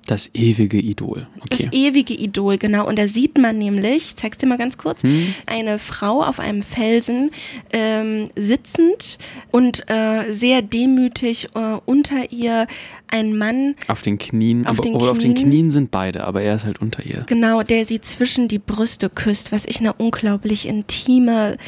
Das 0.09 0.31
ewige 0.35 0.79
Idol. 0.79 1.27
Das 1.51 1.61
Okay. 1.61 1.69
ewige 1.71 2.15
Idol, 2.15 2.57
genau. 2.57 2.89
Und 2.89 2.99
da 2.99 3.07
sieht 3.07 3.37
man 3.37 3.59
nämlich, 3.59 3.97
ich 4.07 4.17
zeig's 4.17 4.39
dir 4.39 4.47
mal 4.47 4.57
ganz 4.59 4.79
kurz, 4.79 5.03
Hm? 5.03 5.35
eine 5.47 5.79
Frau 5.79 6.23
auf 6.25 6.41
einem 6.41 6.63
Felsen 6.63 7.31
ähm, 7.73 8.29
sitzend 8.35 9.19
und 9.51 9.85
äh, 9.91 10.33
sehr 10.33 10.63
demütig 10.63 11.49
äh, 11.55 11.77
unter 11.85 12.33
ihr 12.33 12.67
ein 13.09 13.37
Mann, 13.37 13.75
Auf 13.87 14.01
den 14.03 14.17
Knien. 14.19 14.67
Auf 14.67 14.79
aber, 14.79 14.83
den 14.83 14.95
obwohl 14.95 15.11
auf 15.11 15.19
den 15.19 15.35
Knien. 15.35 15.51
Knien 15.51 15.71
sind 15.71 15.91
beide, 15.91 16.25
aber 16.25 16.41
er 16.43 16.55
ist 16.57 16.65
halt 16.65 16.81
unter 16.81 17.05
ihr. 17.05 17.25
genau, 17.27 17.63
der 17.63 17.85
sie 17.85 18.01
zwischen 18.01 18.49
die 18.49 18.59
Brüste 18.59 19.11
küsst, 19.11 19.53
was 19.53 19.67
ich 19.67 19.79
eine 19.81 19.93
unglaublich 19.93 20.67
intime 20.67 21.59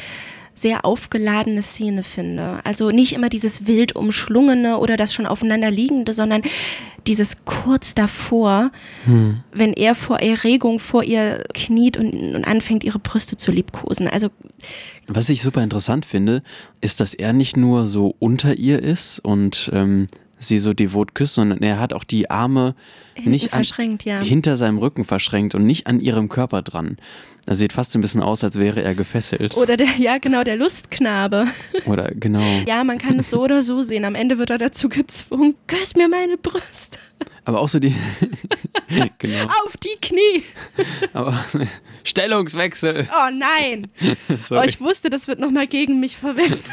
sehr 0.53 0.85
aufgeladene 0.85 1.61
Szene 1.61 2.03
finde. 2.03 2.59
Also 2.63 2.91
nicht 2.91 3.13
immer 3.13 3.29
dieses 3.29 3.67
wild 3.67 3.95
umschlungene 3.95 4.77
oder 4.77 4.97
das 4.97 5.13
schon 5.13 5.25
aufeinander 5.25 5.71
liegende, 5.71 6.13
sondern 6.13 6.41
dieses 7.07 7.45
kurz 7.45 7.95
davor, 7.95 8.71
wenn 9.51 9.73
er 9.73 9.95
vor 9.95 10.19
Erregung 10.19 10.79
vor 10.79 11.03
ihr 11.03 11.43
kniet 11.53 11.97
und, 11.97 12.13
und 12.13 12.45
anfängt, 12.45 12.83
ihre 12.83 12.99
Brüste 12.99 13.37
zu 13.37 13.51
liebkosen. 13.51 14.07
Also 14.07 14.29
Was 15.07 15.29
ich 15.29 15.41
super 15.41 15.63
interessant 15.63 16.05
finde, 16.05 16.43
ist, 16.79 16.99
dass 16.99 17.13
er 17.13 17.33
nicht 17.33 17.57
nur 17.57 17.87
so 17.87 18.15
unter 18.19 18.57
ihr 18.57 18.83
ist 18.83 19.19
und 19.19 19.71
ähm, 19.73 20.07
sie 20.41 20.59
so 20.59 20.73
devot 20.73 21.15
küsst, 21.15 21.35
sondern 21.35 21.61
er 21.61 21.79
hat 21.79 21.93
auch 21.93 22.03
die 22.03 22.29
Arme 22.29 22.75
Hinten 23.13 23.31
nicht 23.31 23.53
an, 23.53 23.63
ja. 24.03 24.19
hinter 24.21 24.57
seinem 24.57 24.77
Rücken 24.77 25.05
verschränkt 25.05 25.55
und 25.55 25.65
nicht 25.65 25.87
an 25.87 25.99
ihrem 25.99 26.29
Körper 26.29 26.61
dran. 26.61 26.97
Das 27.45 27.57
sieht 27.57 27.73
fast 27.73 27.95
ein 27.95 28.01
bisschen 28.01 28.21
aus, 28.21 28.43
als 28.43 28.59
wäre 28.59 28.83
er 28.83 28.93
gefesselt. 28.93 29.57
oder 29.57 29.77
der, 29.77 29.87
ja 29.97 30.17
genau, 30.17 30.43
der 30.43 30.57
Lustknabe. 30.57 31.47
Oder 31.85 32.11
genau. 32.13 32.43
Ja, 32.67 32.83
man 32.83 32.97
kann 32.97 33.19
es 33.19 33.29
so 33.29 33.41
oder 33.41 33.63
so 33.63 33.81
sehen. 33.81 34.05
Am 34.05 34.15
Ende 34.15 34.37
wird 34.37 34.49
er 34.49 34.57
dazu 34.57 34.89
gezwungen, 34.89 35.55
küss 35.67 35.95
mir 35.95 36.07
meine 36.07 36.37
Brüste. 36.37 36.99
Aber 37.43 37.59
auch 37.59 37.69
so 37.69 37.79
die. 37.79 37.95
genau. 39.17 39.45
Auf 39.65 39.77
die 39.77 39.97
Knie. 40.01 40.43
Aber 41.13 41.43
Stellungswechsel. 42.03 43.07
Oh 43.11 43.29
nein. 43.33 43.87
Oh, 44.49 44.61
ich 44.65 44.81
wusste, 44.81 45.09
das 45.09 45.27
wird 45.27 45.39
nochmal 45.39 45.67
gegen 45.67 45.99
mich 45.99 46.17
verwendet. 46.17 46.63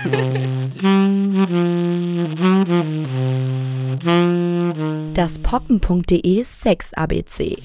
Das 5.15 5.39
poppen.de 5.39 6.43
Sex 6.45 6.95
ABC. 6.95 7.59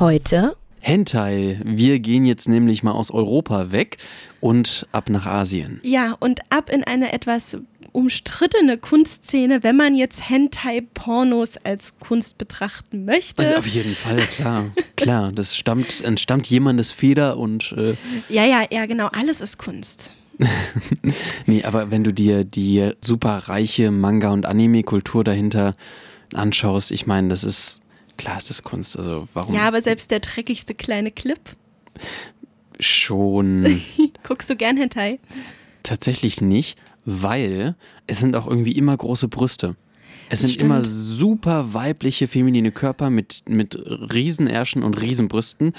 Heute 0.00 0.56
Hentai. 0.84 1.58
Wir 1.64 1.98
gehen 1.98 2.26
jetzt 2.26 2.46
nämlich 2.46 2.82
mal 2.82 2.92
aus 2.92 3.10
Europa 3.10 3.72
weg 3.72 3.96
und 4.40 4.86
ab 4.92 5.08
nach 5.08 5.24
Asien. 5.24 5.80
Ja, 5.82 6.14
und 6.20 6.40
ab 6.50 6.68
in 6.70 6.84
eine 6.84 7.12
etwas 7.12 7.56
umstrittene 7.92 8.76
Kunstszene, 8.76 9.62
wenn 9.62 9.76
man 9.76 9.94
jetzt 9.96 10.28
Hentai-Pornos 10.28 11.56
als 11.64 11.94
Kunst 12.00 12.36
betrachten 12.36 13.04
möchte. 13.04 13.46
Und 13.46 13.56
auf 13.56 13.66
jeden 13.66 13.94
Fall, 13.94 14.26
klar. 14.26 14.66
Klar, 14.96 15.32
das 15.32 15.56
stammt, 15.56 16.02
entstammt 16.02 16.46
jemandes 16.46 16.92
Feder 16.92 17.36
und 17.36 17.72
äh, 17.72 17.94
Ja, 18.28 18.44
ja, 18.44 18.64
ja, 18.70 18.86
genau, 18.86 19.08
alles 19.08 19.40
ist 19.40 19.58
Kunst. 19.58 20.12
nee, 21.46 21.64
aber 21.64 21.90
wenn 21.90 22.04
du 22.04 22.12
dir 22.12 22.44
die 22.44 22.92
super 23.00 23.44
reiche 23.46 23.90
Manga- 23.90 24.32
und 24.32 24.46
Anime-Kultur 24.46 25.24
dahinter 25.24 25.76
anschaust, 26.34 26.92
ich 26.92 27.06
meine, 27.06 27.28
das 27.28 27.44
ist, 27.44 27.80
klar 28.16 28.38
ist 28.38 28.50
das 28.50 28.62
Kunst, 28.62 28.98
also 28.98 29.28
warum 29.34 29.54
Ja, 29.54 29.62
aber 29.62 29.80
selbst 29.82 30.10
der 30.10 30.20
dreckigste 30.20 30.74
kleine 30.74 31.10
Clip. 31.10 31.38
schon 32.80 33.80
Guckst 34.22 34.50
du 34.50 34.56
gern 34.56 34.76
Hentai? 34.76 35.18
tatsächlich 35.82 36.40
nicht, 36.40 36.78
weil 37.04 37.76
es 38.06 38.18
sind 38.20 38.34
auch 38.36 38.46
irgendwie 38.46 38.72
immer 38.72 38.96
große 38.96 39.28
Brüste. 39.28 39.76
Es 40.30 40.40
sind 40.40 40.56
immer 40.56 40.82
super 40.82 41.74
weibliche, 41.74 42.26
feminine 42.26 42.72
Körper 42.72 43.10
mit, 43.10 43.42
mit 43.46 43.76
Riesenärschen 43.78 44.82
und 44.82 45.00
Riesenbrüsten. 45.00 45.74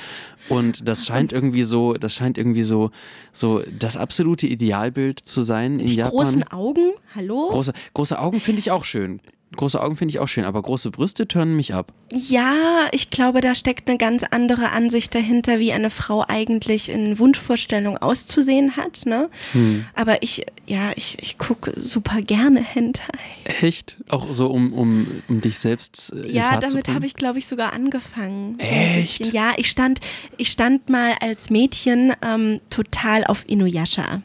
Und 0.50 0.88
das 0.88 1.08
scheint 1.08 1.34
irgendwie 1.34 1.64
so, 1.64 1.96
das 1.96 2.14
scheint 2.14 2.38
irgendwie 2.38 2.62
so, 2.62 2.92
so 3.34 3.64
das 3.80 3.98
absolute 3.98 4.46
Idealbild 4.46 5.20
zu 5.20 5.42
sein 5.42 5.80
in 5.80 5.88
Die 5.88 5.96
Japan. 5.96 6.12
großen 6.12 6.44
Augen, 6.50 6.92
hallo? 7.16 7.48
Große, 7.50 7.74
große 7.94 8.20
Augen 8.20 8.40
finde 8.40 8.60
ich 8.60 8.72
auch 8.72 8.84
schön. 8.84 9.22
Große 9.56 9.82
Augen 9.82 9.96
finde 9.96 10.12
ich 10.12 10.20
auch 10.20 10.28
schön, 10.28 10.44
aber 10.44 10.62
große 10.62 10.92
Brüste 10.92 11.28
turnen 11.28 11.56
mich 11.56 11.74
ab. 11.74 11.94
Ja, 12.12 12.88
ich 12.92 13.10
glaube, 13.10 13.42
da 13.42 13.56
steckt 13.56 13.88
eine 13.88 13.98
ganz 13.98 14.24
andere 14.24 14.72
Ansicht 14.72 15.16
dahinter, 15.16 15.60
wie 15.60 15.72
eine 15.72 15.90
Frau 15.90 16.26
eigentlich 16.28 16.90
in 16.90 17.20
Wunschvorstellung 17.20 17.98
auszusehen 17.98 18.76
hat. 18.76 19.06
Ne? 19.06 19.30
Hm. 19.54 19.86
Aber 19.94 20.22
ich, 20.24 20.46
ja, 20.68 20.92
ich, 20.96 21.18
ich 21.22 21.38
gucke 21.38 21.74
super 21.80 22.22
gerne 22.22 22.62
Hentai. 22.62 23.14
Echt? 23.62 23.98
Auch 24.10 24.34
so, 24.34 24.48
um, 24.48 24.74
um, 24.74 25.08
um 25.30 25.42
dich 25.42 25.58
selbst 25.58 26.14
äh, 26.14 26.32
Ja, 26.32 26.60
damit 26.60 26.90
habe 26.90 27.06
ich, 27.06 27.14
glaube 27.14 27.40
ich, 27.40 27.48
sogar 27.48 27.72
angefangen. 27.72 28.60
Echt? 28.60 29.24
So 29.24 29.32
ja, 29.32 29.54
ich 29.58 29.70
stand, 29.70 30.00
ich 30.38 30.50
stand 30.50 30.90
mal 30.90 31.14
als 31.22 31.50
Mädchen 31.50 32.14
ähm, 32.22 32.60
total 32.70 33.24
auf 33.24 33.48
Inuyasha. 33.48 34.22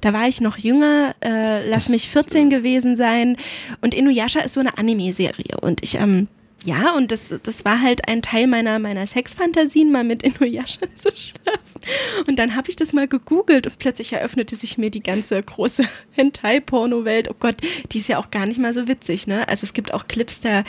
Da 0.00 0.12
war 0.12 0.28
ich 0.28 0.40
noch 0.40 0.58
jünger, 0.58 1.14
äh, 1.20 1.68
lass 1.68 1.84
das 1.84 1.90
mich 1.90 2.08
14 2.08 2.50
gewesen 2.50 2.96
sein. 2.96 3.36
Und 3.80 3.94
Inuyasha 3.94 4.40
ist 4.40 4.54
so 4.54 4.60
eine 4.60 4.76
Anime-Serie. 4.78 5.60
Und 5.60 5.82
ich, 5.84 5.94
ähm, 5.96 6.28
ja, 6.64 6.94
und 6.94 7.10
das, 7.10 7.34
das 7.42 7.64
war 7.64 7.80
halt 7.80 8.08
ein 8.08 8.22
Teil 8.22 8.46
meiner, 8.46 8.78
meiner 8.78 9.06
Sexfantasien, 9.06 9.90
mal 9.90 10.04
mit 10.04 10.22
Inuyasha 10.24 10.86
zu 10.94 11.10
schlafen. 11.14 11.80
Und 12.26 12.38
dann 12.38 12.54
habe 12.56 12.70
ich 12.70 12.76
das 12.76 12.92
mal 12.92 13.08
gegoogelt 13.08 13.66
und 13.66 13.78
plötzlich 13.78 14.12
eröffnete 14.12 14.56
sich 14.56 14.78
mir 14.78 14.90
die 14.90 15.02
ganze 15.02 15.42
große 15.42 15.84
Hentai-Porno-Welt. 16.12 17.28
Oh 17.30 17.36
Gott, 17.38 17.56
die 17.92 17.98
ist 17.98 18.08
ja 18.08 18.18
auch 18.18 18.30
gar 18.30 18.46
nicht 18.46 18.60
mal 18.60 18.74
so 18.74 18.88
witzig, 18.88 19.26
ne? 19.26 19.48
Also 19.48 19.64
es 19.64 19.72
gibt 19.72 19.92
auch 19.92 20.08
Clips, 20.08 20.40
da, 20.40 20.64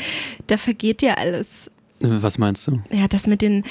da 0.48 0.58
vergeht 0.58 1.02
ja 1.02 1.16
alles. 1.16 1.70
Was 2.00 2.38
meinst 2.38 2.68
du? 2.68 2.82
Ja, 2.92 3.08
das 3.08 3.28
mit 3.28 3.42
den 3.42 3.64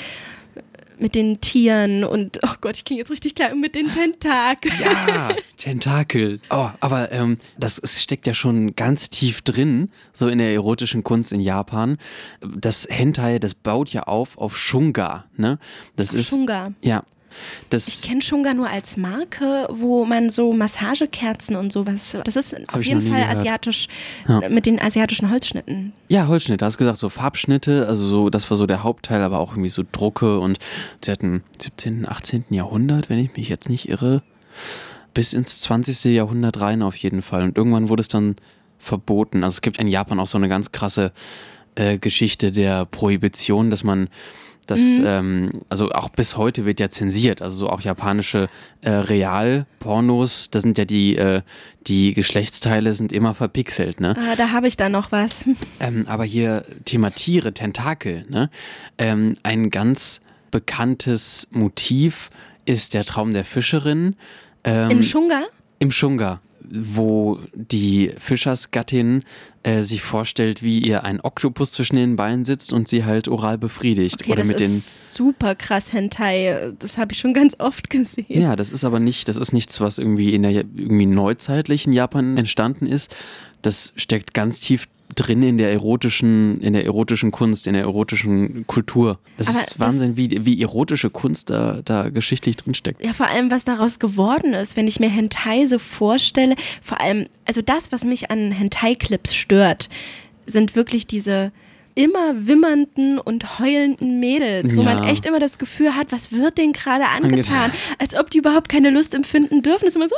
mit 1.02 1.14
den 1.14 1.40
Tieren 1.40 2.04
und, 2.04 2.38
oh 2.42 2.54
Gott, 2.60 2.76
ich 2.76 2.84
klinge 2.84 3.00
jetzt 3.00 3.10
richtig 3.10 3.34
klar, 3.34 3.54
mit 3.54 3.74
den 3.74 3.92
Tentakeln. 3.92 4.74
Ja, 4.80 5.34
Tentakel. 5.58 6.40
Oh, 6.48 6.70
aber 6.80 7.12
ähm, 7.12 7.38
das 7.58 7.80
steckt 7.84 8.26
ja 8.26 8.34
schon 8.34 8.74
ganz 8.76 9.10
tief 9.10 9.42
drin, 9.42 9.90
so 10.14 10.28
in 10.28 10.38
der 10.38 10.52
erotischen 10.52 11.02
Kunst 11.02 11.32
in 11.32 11.40
Japan. 11.40 11.98
Das 12.40 12.86
Hentai, 12.88 13.38
das 13.38 13.54
baut 13.54 13.90
ja 13.90 14.04
auf 14.04 14.38
auf 14.38 14.56
Shunga, 14.56 15.24
ne? 15.36 15.58
Das 15.96 16.14
ist 16.14 16.30
Shunga. 16.30 16.72
Ja, 16.80 17.02
das 17.70 17.88
ich 17.88 18.02
kenne 18.02 18.22
Shunga 18.22 18.54
nur 18.54 18.68
als 18.68 18.96
Marke, 18.96 19.66
wo 19.70 20.04
man 20.04 20.30
so 20.30 20.52
Massagekerzen 20.52 21.56
und 21.56 21.72
sowas. 21.72 22.16
Das 22.24 22.36
ist 22.36 22.54
auf 22.72 22.84
jeden 22.84 23.02
Fall 23.02 23.22
asiatisch 23.24 23.88
ja. 24.28 24.48
mit 24.48 24.66
den 24.66 24.80
asiatischen 24.80 25.30
Holzschnitten. 25.30 25.92
Ja, 26.08 26.28
Holzschnitte. 26.28 26.64
Hast 26.64 26.78
gesagt, 26.78 26.98
so 26.98 27.08
Farbschnitte, 27.08 27.86
also 27.88 28.06
so, 28.06 28.30
das 28.30 28.48
war 28.50 28.56
so 28.56 28.66
der 28.66 28.82
Hauptteil, 28.82 29.22
aber 29.22 29.38
auch 29.38 29.52
irgendwie 29.52 29.68
so 29.68 29.82
Drucke 29.90 30.38
und 30.38 30.58
sie 31.04 31.10
hatten 31.10 31.42
17., 31.60 32.08
18. 32.08 32.44
Jahrhundert, 32.50 33.08
wenn 33.08 33.18
ich 33.18 33.36
mich 33.36 33.48
jetzt 33.48 33.68
nicht 33.68 33.88
irre, 33.88 34.22
bis 35.14 35.32
ins 35.32 35.60
20. 35.60 36.04
Jahrhundert 36.14 36.60
rein 36.60 36.82
auf 36.82 36.96
jeden 36.96 37.22
Fall. 37.22 37.42
Und 37.42 37.56
irgendwann 37.56 37.88
wurde 37.88 38.00
es 38.00 38.08
dann 38.08 38.36
verboten. 38.78 39.44
Also 39.44 39.54
es 39.54 39.62
gibt 39.62 39.78
in 39.78 39.88
Japan 39.88 40.18
auch 40.18 40.26
so 40.26 40.38
eine 40.38 40.48
ganz 40.48 40.72
krasse 40.72 41.12
äh, 41.74 41.98
Geschichte 41.98 42.52
der 42.52 42.84
Prohibition, 42.84 43.70
dass 43.70 43.84
man 43.84 44.08
das, 44.66 44.80
mhm. 44.80 45.04
ähm, 45.06 45.50
also 45.68 45.90
auch 45.90 46.08
bis 46.08 46.36
heute 46.36 46.64
wird 46.64 46.80
ja 46.80 46.88
zensiert. 46.88 47.42
Also 47.42 47.56
so 47.56 47.68
auch 47.68 47.80
japanische 47.80 48.48
äh, 48.80 48.90
Realpornos, 48.90 50.50
da 50.50 50.60
sind 50.60 50.78
ja 50.78 50.84
die, 50.84 51.16
äh, 51.16 51.42
die 51.86 52.14
Geschlechtsteile 52.14 52.94
sind 52.94 53.12
immer 53.12 53.34
verpixelt, 53.34 54.00
ne? 54.00 54.16
Ah, 54.18 54.36
da 54.36 54.50
habe 54.50 54.68
ich 54.68 54.76
da 54.76 54.88
noch 54.88 55.12
was. 55.12 55.44
Ähm, 55.80 56.04
aber 56.06 56.24
hier 56.24 56.64
Thema 56.84 57.10
Tiere, 57.10 57.52
Tentakel, 57.52 58.24
ne? 58.28 58.50
Ähm, 58.98 59.36
ein 59.42 59.70
ganz 59.70 60.20
bekanntes 60.50 61.48
Motiv 61.50 62.30
ist 62.64 62.94
der 62.94 63.04
Traum 63.04 63.32
der 63.32 63.44
Fischerin. 63.44 64.14
Ähm, 64.64 64.90
Im 64.90 65.02
Shunga? 65.02 65.42
Im 65.80 65.90
Shunga 65.90 66.40
wo 66.74 67.38
die 67.54 68.12
Fischersgattin 68.18 69.24
äh, 69.62 69.82
sich 69.82 70.02
vorstellt, 70.02 70.62
wie 70.62 70.78
ihr 70.78 71.04
ein 71.04 71.20
Oktopus 71.20 71.72
zwischen 71.72 71.96
den 71.96 72.16
Beinen 72.16 72.44
sitzt 72.44 72.72
und 72.72 72.88
sie 72.88 73.04
halt 73.04 73.28
oral 73.28 73.58
befriedigt. 73.58 74.22
Okay, 74.22 74.32
Oder 74.32 74.42
das 74.42 74.48
mit 74.48 74.60
ist 74.60 75.14
super 75.14 75.54
krass 75.54 75.92
Hentai. 75.92 76.72
Das 76.78 76.98
habe 76.98 77.12
ich 77.12 77.18
schon 77.18 77.34
ganz 77.34 77.56
oft 77.58 77.90
gesehen. 77.90 78.40
Ja, 78.40 78.56
das 78.56 78.72
ist 78.72 78.84
aber 78.84 79.00
nicht, 79.00 79.28
das 79.28 79.36
ist 79.36 79.52
nichts, 79.52 79.80
was 79.80 79.98
irgendwie 79.98 80.34
in 80.34 80.42
der 80.42 80.52
irgendwie 80.52 81.06
neuzeitlichen 81.06 81.92
Japan 81.92 82.36
entstanden 82.36 82.86
ist. 82.86 83.14
Das 83.60 83.92
steckt 83.96 84.34
ganz 84.34 84.58
tief 84.58 84.88
drin 85.14 85.42
in 85.42 85.58
der 85.58 85.72
erotischen, 85.72 86.60
in 86.60 86.72
der 86.72 86.84
erotischen 86.84 87.30
Kunst, 87.30 87.66
in 87.66 87.74
der 87.74 87.82
erotischen 87.82 88.66
Kultur. 88.66 89.18
Das 89.36 89.48
Aber 89.48 89.58
ist 89.58 89.80
Wahnsinn, 89.80 90.16
wie, 90.16 90.44
wie 90.44 90.60
erotische 90.62 91.10
Kunst 91.10 91.50
da, 91.50 91.80
da 91.84 92.08
geschichtlich 92.08 92.56
drinsteckt. 92.56 93.04
Ja, 93.04 93.12
vor 93.12 93.26
allem, 93.26 93.50
was 93.50 93.64
daraus 93.64 93.98
geworden 93.98 94.54
ist, 94.54 94.76
wenn 94.76 94.88
ich 94.88 95.00
mir 95.00 95.10
Hentai 95.10 95.66
so 95.66 95.78
vorstelle, 95.78 96.56
vor 96.82 97.00
allem, 97.00 97.26
also 97.44 97.62
das, 97.62 97.92
was 97.92 98.04
mich 98.04 98.30
an 98.30 98.52
Hentai-Clips 98.52 99.34
stört, 99.34 99.88
sind 100.46 100.74
wirklich 100.76 101.06
diese 101.06 101.52
immer 101.94 102.46
wimmernden 102.46 103.18
und 103.18 103.58
heulenden 103.58 104.18
Mädels, 104.18 104.74
wo 104.74 104.82
ja. 104.82 104.94
man 104.94 105.04
echt 105.08 105.26
immer 105.26 105.38
das 105.38 105.58
Gefühl 105.58 105.94
hat, 105.94 106.10
was 106.10 106.32
wird 106.32 106.58
denen 106.58 106.72
gerade 106.72 107.04
angetan? 107.04 107.32
angetan? 107.32 107.72
Als 107.98 108.18
ob 108.18 108.30
die 108.30 108.38
überhaupt 108.38 108.68
keine 108.68 108.90
Lust 108.90 109.14
empfinden 109.14 109.62
dürfen. 109.62 109.84
Das 109.84 109.88
ist 109.88 109.96
immer 109.96 110.08
so, 110.08 110.16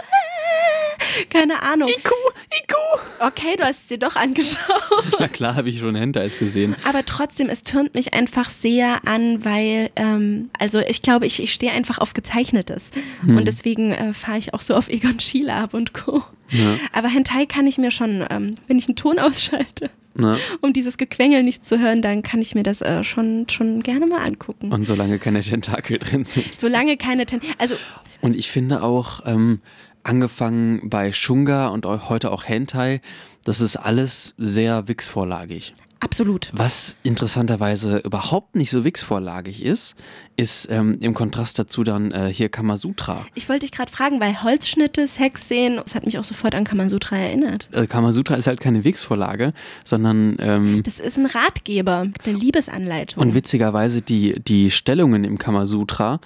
keine 1.31 1.63
Ahnung. 1.63 1.89
Iku, 1.89 2.15
Iku. 2.63 3.27
Okay, 3.27 3.57
du 3.57 3.65
hast 3.65 3.83
es 3.83 3.87
dir 3.89 3.99
doch 3.99 4.17
angeschaut. 4.17 4.59
Na 5.19 5.29
klar, 5.29 5.57
habe 5.57 5.69
ich 5.69 5.81
schon 5.81 5.95
Hentais 5.95 6.39
gesehen. 6.39 6.77
Aber 6.89 7.05
trotzdem, 7.05 7.49
es 7.49 7.63
türnt 7.63 7.95
mich 7.95 8.15
einfach 8.15 8.51
sehr 8.51 9.07
an, 9.07 9.45
weil, 9.45 9.91
ähm, 9.97 10.51
also 10.59 10.81
ich 10.81 11.03
glaube, 11.03 11.27
ich, 11.27 11.43
ich 11.43 11.53
stehe 11.53 11.73
einfach 11.73 11.99
auf 11.99 12.15
Gezeichnetes. 12.15 12.91
Hm. 13.25 13.37
Und 13.37 13.47
deswegen 13.47 13.93
äh, 13.93 14.13
fahre 14.13 14.39
ich 14.39 14.55
auch 14.55 14.61
so 14.61 14.75
auf 14.75 14.89
Egon 14.89 15.21
Schiele 15.21 15.55
ab 15.55 15.75
und 15.75 15.95
Co. 15.95 16.23
Ja. 16.51 16.79
Aber 16.93 17.09
Hentai 17.09 17.47
kann 17.47 17.67
ich 17.67 17.79
mir 17.79 17.91
schon, 17.91 18.25
ähm, 18.31 18.55
wenn 18.67 18.79
ich 18.79 18.87
einen 18.87 18.97
Ton 18.97 19.19
ausschalte. 19.19 19.91
Na? 20.17 20.37
um 20.61 20.73
dieses 20.73 20.97
Gequengel 20.97 21.43
nicht 21.43 21.67
zu 21.67 21.81
hören, 21.81 22.01
dann 22.01 22.23
kann 22.23 22.41
ich 22.41 22.55
mir 22.55 22.63
das 22.63 22.81
äh, 22.81 23.03
schon, 23.03 23.49
schon 23.51 23.83
gerne 23.83 24.07
mal 24.07 24.21
angucken. 24.21 24.73
Und 24.73 24.87
solange 24.87 25.19
keine 25.19 25.41
Tentakel 25.41 25.99
drin 25.99 26.25
sind. 26.25 26.47
Solange 26.57 26.97
keine 26.97 27.27
Tentakel. 27.27 27.57
Also 27.59 27.75
und 28.21 28.37
ich 28.37 28.51
finde 28.51 28.83
auch, 28.83 29.21
ähm, 29.27 29.61
angefangen 30.05 30.89
bei 30.89 31.13
Shunga 31.13 31.69
und 31.69 31.87
heute 31.87 32.31
auch 32.31 32.45
Hentai, 32.45 33.01
das 33.45 33.61
ist 33.61 33.77
alles 33.77 34.35
sehr 34.39 34.89
Wix-vorlagig. 34.89 35.75
Absolut. 36.05 36.51
Was 36.53 36.99
interessanterweise 37.03 37.99
überhaupt 37.99 38.57
nicht 38.57 38.71
so 38.71 38.85
Wix-vorlagig 38.85 39.65
ist, 39.65 39.95
ist 40.37 40.69
ähm, 40.71 40.99
im 41.01 41.15
Kontrast 41.15 41.59
dazu 41.59 41.83
dann 41.83 42.11
äh, 42.11 42.31
hier 42.31 42.51
Kamasutra. 42.51 43.25
Ich 43.35 43.49
wollte 43.49 43.61
dich 43.61 43.73
gerade 43.73 43.91
fragen, 43.91 44.21
weil 44.21 44.43
Holzschnitte, 44.43 45.09
Sexszenen, 45.09 45.81
das 45.83 45.95
hat 45.95 46.05
mich 46.05 46.19
auch 46.19 46.25
sofort 46.25 46.55
an 46.55 46.65
Kamasutra 46.65 47.17
erinnert. 47.17 47.71
Äh, 47.73 47.87
Kamasutra 47.87 48.35
ist 48.35 48.47
halt 48.47 48.61
keine 48.61 48.85
Wix-Vorlage, 48.85 49.55
sondern. 49.83 50.37
Ähm, 50.41 50.83
das 50.83 51.01
ist 51.01 51.17
ein 51.17 51.25
Ratgeber, 51.25 52.07
eine 52.27 52.37
Liebesanleitung. 52.37 53.23
Und 53.23 53.35
witzigerweise 53.35 54.03
die, 54.03 54.39
die 54.41 54.71
Stellungen 54.71 55.25
im 55.25 55.39
Kamasutra, 55.39 56.21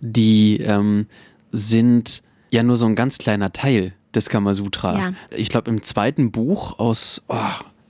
die 0.00 0.58
ähm, 0.58 1.06
sind 1.50 2.22
ja 2.54 2.62
nur 2.62 2.76
so 2.76 2.86
ein 2.86 2.94
ganz 2.94 3.18
kleiner 3.18 3.52
Teil 3.52 3.92
des 4.14 4.28
Kamasutra. 4.28 4.98
Ja. 4.98 5.12
Ich 5.36 5.48
glaube, 5.48 5.70
im 5.70 5.82
zweiten 5.82 6.30
Buch 6.30 6.78
aus, 6.78 7.22
oh, 7.28 7.36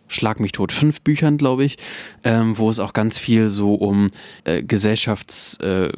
Schlag 0.06 0.38
mich 0.38 0.52
tot, 0.52 0.70
fünf 0.70 1.00
Büchern, 1.00 1.38
glaube 1.38 1.64
ich, 1.64 1.76
ähm, 2.24 2.56
wo 2.58 2.70
es 2.70 2.78
auch 2.78 2.92
ganz 2.92 3.18
viel 3.18 3.48
so 3.48 3.74
um 3.74 4.08
äh, 4.44 4.62
Gesellschafts... 4.62 5.56
Äh, 5.58 5.90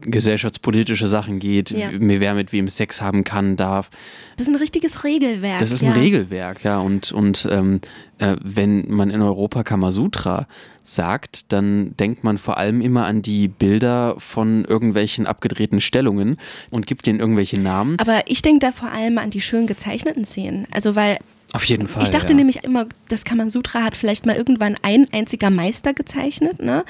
gesellschaftspolitische 0.00 1.06
Sachen 1.06 1.38
geht, 1.38 1.70
ja. 1.70 1.88
wer 1.92 2.34
mit 2.34 2.52
wem 2.52 2.68
Sex 2.68 3.00
haben 3.00 3.24
kann, 3.24 3.56
darf. 3.56 3.90
Das 4.36 4.46
ist 4.46 4.52
ein 4.52 4.58
richtiges 4.58 5.02
Regelwerk. 5.02 5.58
Das 5.58 5.72
ist 5.72 5.82
ein 5.82 5.90
ja. 5.90 5.96
Regelwerk, 5.96 6.62
ja. 6.62 6.78
Und, 6.78 7.10
und 7.12 7.48
ähm, 7.50 7.80
äh, 8.18 8.36
wenn 8.42 8.90
man 8.90 9.10
in 9.10 9.22
Europa 9.22 9.64
Kamasutra 9.64 10.46
sagt, 10.84 11.52
dann 11.52 11.96
denkt 11.96 12.22
man 12.22 12.38
vor 12.38 12.58
allem 12.58 12.80
immer 12.80 13.06
an 13.06 13.22
die 13.22 13.48
Bilder 13.48 14.14
von 14.18 14.64
irgendwelchen 14.64 15.26
abgedrehten 15.26 15.80
Stellungen 15.80 16.36
und 16.70 16.86
gibt 16.86 17.06
denen 17.06 17.18
irgendwelche 17.18 17.60
Namen. 17.60 17.98
Aber 17.98 18.22
ich 18.26 18.42
denke 18.42 18.66
da 18.66 18.72
vor 18.72 18.90
allem 18.90 19.18
an 19.18 19.30
die 19.30 19.40
schön 19.40 19.66
gezeichneten 19.66 20.24
Szenen. 20.24 20.66
Also 20.70 20.94
weil 20.94 21.18
auf 21.52 21.64
jeden 21.64 21.88
Fall. 21.88 22.02
Ich 22.02 22.10
dachte 22.10 22.32
ja. 22.32 22.36
nämlich 22.36 22.64
immer, 22.64 22.86
das 23.08 23.24
Kamasutra 23.24 23.82
hat 23.82 23.96
vielleicht 23.96 24.26
mal 24.26 24.36
irgendwann 24.36 24.76
ein 24.82 25.06
einziger 25.12 25.50
Meister 25.50 25.94
gezeichnet, 25.94 26.60
ne? 26.62 26.84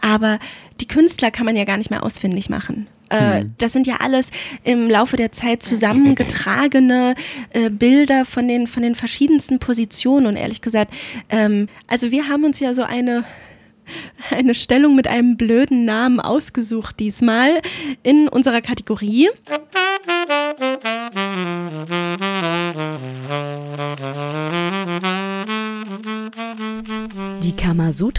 Aber 0.00 0.38
die 0.80 0.88
Künstler 0.88 1.30
kann 1.30 1.46
man 1.46 1.56
ja 1.56 1.64
gar 1.64 1.78
nicht 1.78 1.90
mehr 1.90 2.02
ausfindig 2.02 2.50
machen. 2.50 2.86
Äh, 3.10 3.44
mhm. 3.44 3.54
Das 3.58 3.72
sind 3.72 3.86
ja 3.86 3.96
alles 4.00 4.30
im 4.62 4.88
Laufe 4.88 5.16
der 5.16 5.32
Zeit 5.32 5.62
zusammengetragene 5.62 7.14
äh, 7.50 7.70
Bilder 7.70 8.24
von 8.24 8.48
den, 8.48 8.66
von 8.66 8.82
den 8.82 8.94
verschiedensten 8.94 9.58
Positionen. 9.58 10.26
Und 10.26 10.36
ehrlich 10.36 10.60
gesagt, 10.60 10.92
ähm, 11.28 11.68
also 11.86 12.10
wir 12.10 12.28
haben 12.28 12.44
uns 12.44 12.60
ja 12.60 12.74
so 12.74 12.82
eine 12.82 13.24
eine 14.30 14.54
Stellung 14.54 14.94
mit 14.94 15.08
einem 15.08 15.36
blöden 15.36 15.84
Namen 15.84 16.20
ausgesucht 16.20 17.00
diesmal 17.00 17.60
in 18.02 18.28
unserer 18.28 18.60
Kategorie. 18.60 19.28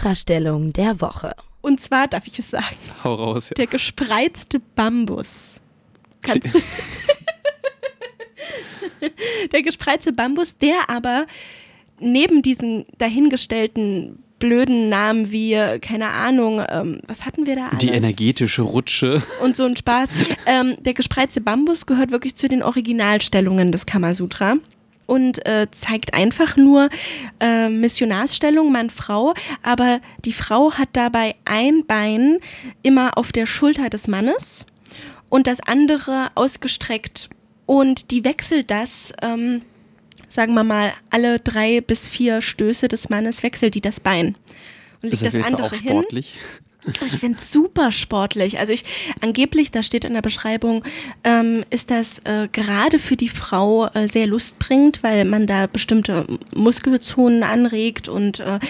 Kamasutra-Stellung 0.06 0.72
der 0.72 1.00
Woche. 1.00 1.34
Und 1.60 1.80
zwar 1.80 2.06
darf 2.06 2.26
ich 2.26 2.38
es 2.38 2.50
sagen. 2.50 2.76
Hau 3.02 3.14
raus. 3.14 3.50
Ja. 3.50 3.54
Der 3.54 3.66
gespreizte 3.66 4.60
Bambus. 4.74 5.60
Kannst 6.22 6.54
du 6.54 6.60
der 9.52 9.62
gespreizte 9.62 10.12
Bambus, 10.12 10.56
der 10.58 10.88
aber 10.88 11.26
neben 11.98 12.42
diesen 12.42 12.86
dahingestellten 12.98 14.22
blöden 14.38 14.88
Namen 14.90 15.32
wie, 15.32 15.56
keine 15.80 16.10
Ahnung, 16.10 16.62
ähm, 16.68 17.00
was 17.06 17.24
hatten 17.24 17.46
wir 17.46 17.56
da 17.56 17.68
alles? 17.68 17.78
Die 17.78 17.88
energetische 17.88 18.62
Rutsche. 18.62 19.22
Und 19.42 19.56
so 19.56 19.64
ein 19.64 19.76
Spaß. 19.76 20.10
Ähm, 20.46 20.76
der 20.80 20.94
gespreizte 20.94 21.40
Bambus 21.40 21.86
gehört 21.86 22.10
wirklich 22.10 22.36
zu 22.36 22.46
den 22.48 22.62
Originalstellungen 22.62 23.72
des 23.72 23.86
Kamasutra 23.86 24.56
und 25.06 25.46
äh, 25.46 25.68
zeigt 25.70 26.14
einfach 26.14 26.56
nur 26.56 26.88
äh, 27.40 27.68
Missionarsstellung 27.68 28.72
Mann-Frau, 28.72 29.34
aber 29.62 30.00
die 30.24 30.32
Frau 30.32 30.72
hat 30.72 30.90
dabei 30.92 31.34
ein 31.44 31.86
Bein 31.86 32.38
immer 32.82 33.16
auf 33.16 33.32
der 33.32 33.46
Schulter 33.46 33.88
des 33.88 34.08
Mannes 34.08 34.66
und 35.28 35.46
das 35.46 35.60
andere 35.60 36.28
ausgestreckt 36.34 37.30
und 37.66 38.10
die 38.10 38.24
wechselt 38.24 38.70
das. 38.70 39.12
Ähm, 39.22 39.62
sagen 40.28 40.54
wir 40.54 40.64
mal, 40.64 40.92
alle 41.10 41.38
drei 41.38 41.80
bis 41.80 42.08
vier 42.08 42.40
Stöße 42.40 42.88
des 42.88 43.08
Mannes 43.08 43.42
wechselt 43.42 43.74
die 43.74 43.80
das 43.80 44.00
Bein. 44.00 44.36
Und 45.02 45.10
legt 45.10 45.22
ist 45.22 45.34
das 45.34 45.44
andere 45.44 45.66
auch 45.66 45.74
sportlich. 45.74 46.32
hin. 46.32 46.65
Ich 47.04 47.18
finde 47.18 47.38
es 47.38 47.50
super 47.50 47.90
sportlich. 47.90 48.58
Also 48.58 48.72
ich 48.72 48.84
angeblich, 49.20 49.70
da 49.70 49.82
steht 49.82 50.04
in 50.04 50.14
der 50.14 50.22
Beschreibung, 50.22 50.84
ähm, 51.24 51.64
ist 51.70 51.90
das 51.90 52.20
äh, 52.20 52.48
gerade 52.52 52.98
für 52.98 53.16
die 53.16 53.28
Frau 53.28 53.88
äh, 53.88 54.08
sehr 54.08 54.26
lustbringend, 54.26 55.02
weil 55.02 55.24
man 55.24 55.46
da 55.46 55.66
bestimmte 55.66 56.26
Muskelzonen 56.54 57.42
anregt 57.42 58.08
und 58.08 58.40
äh, 58.40 58.60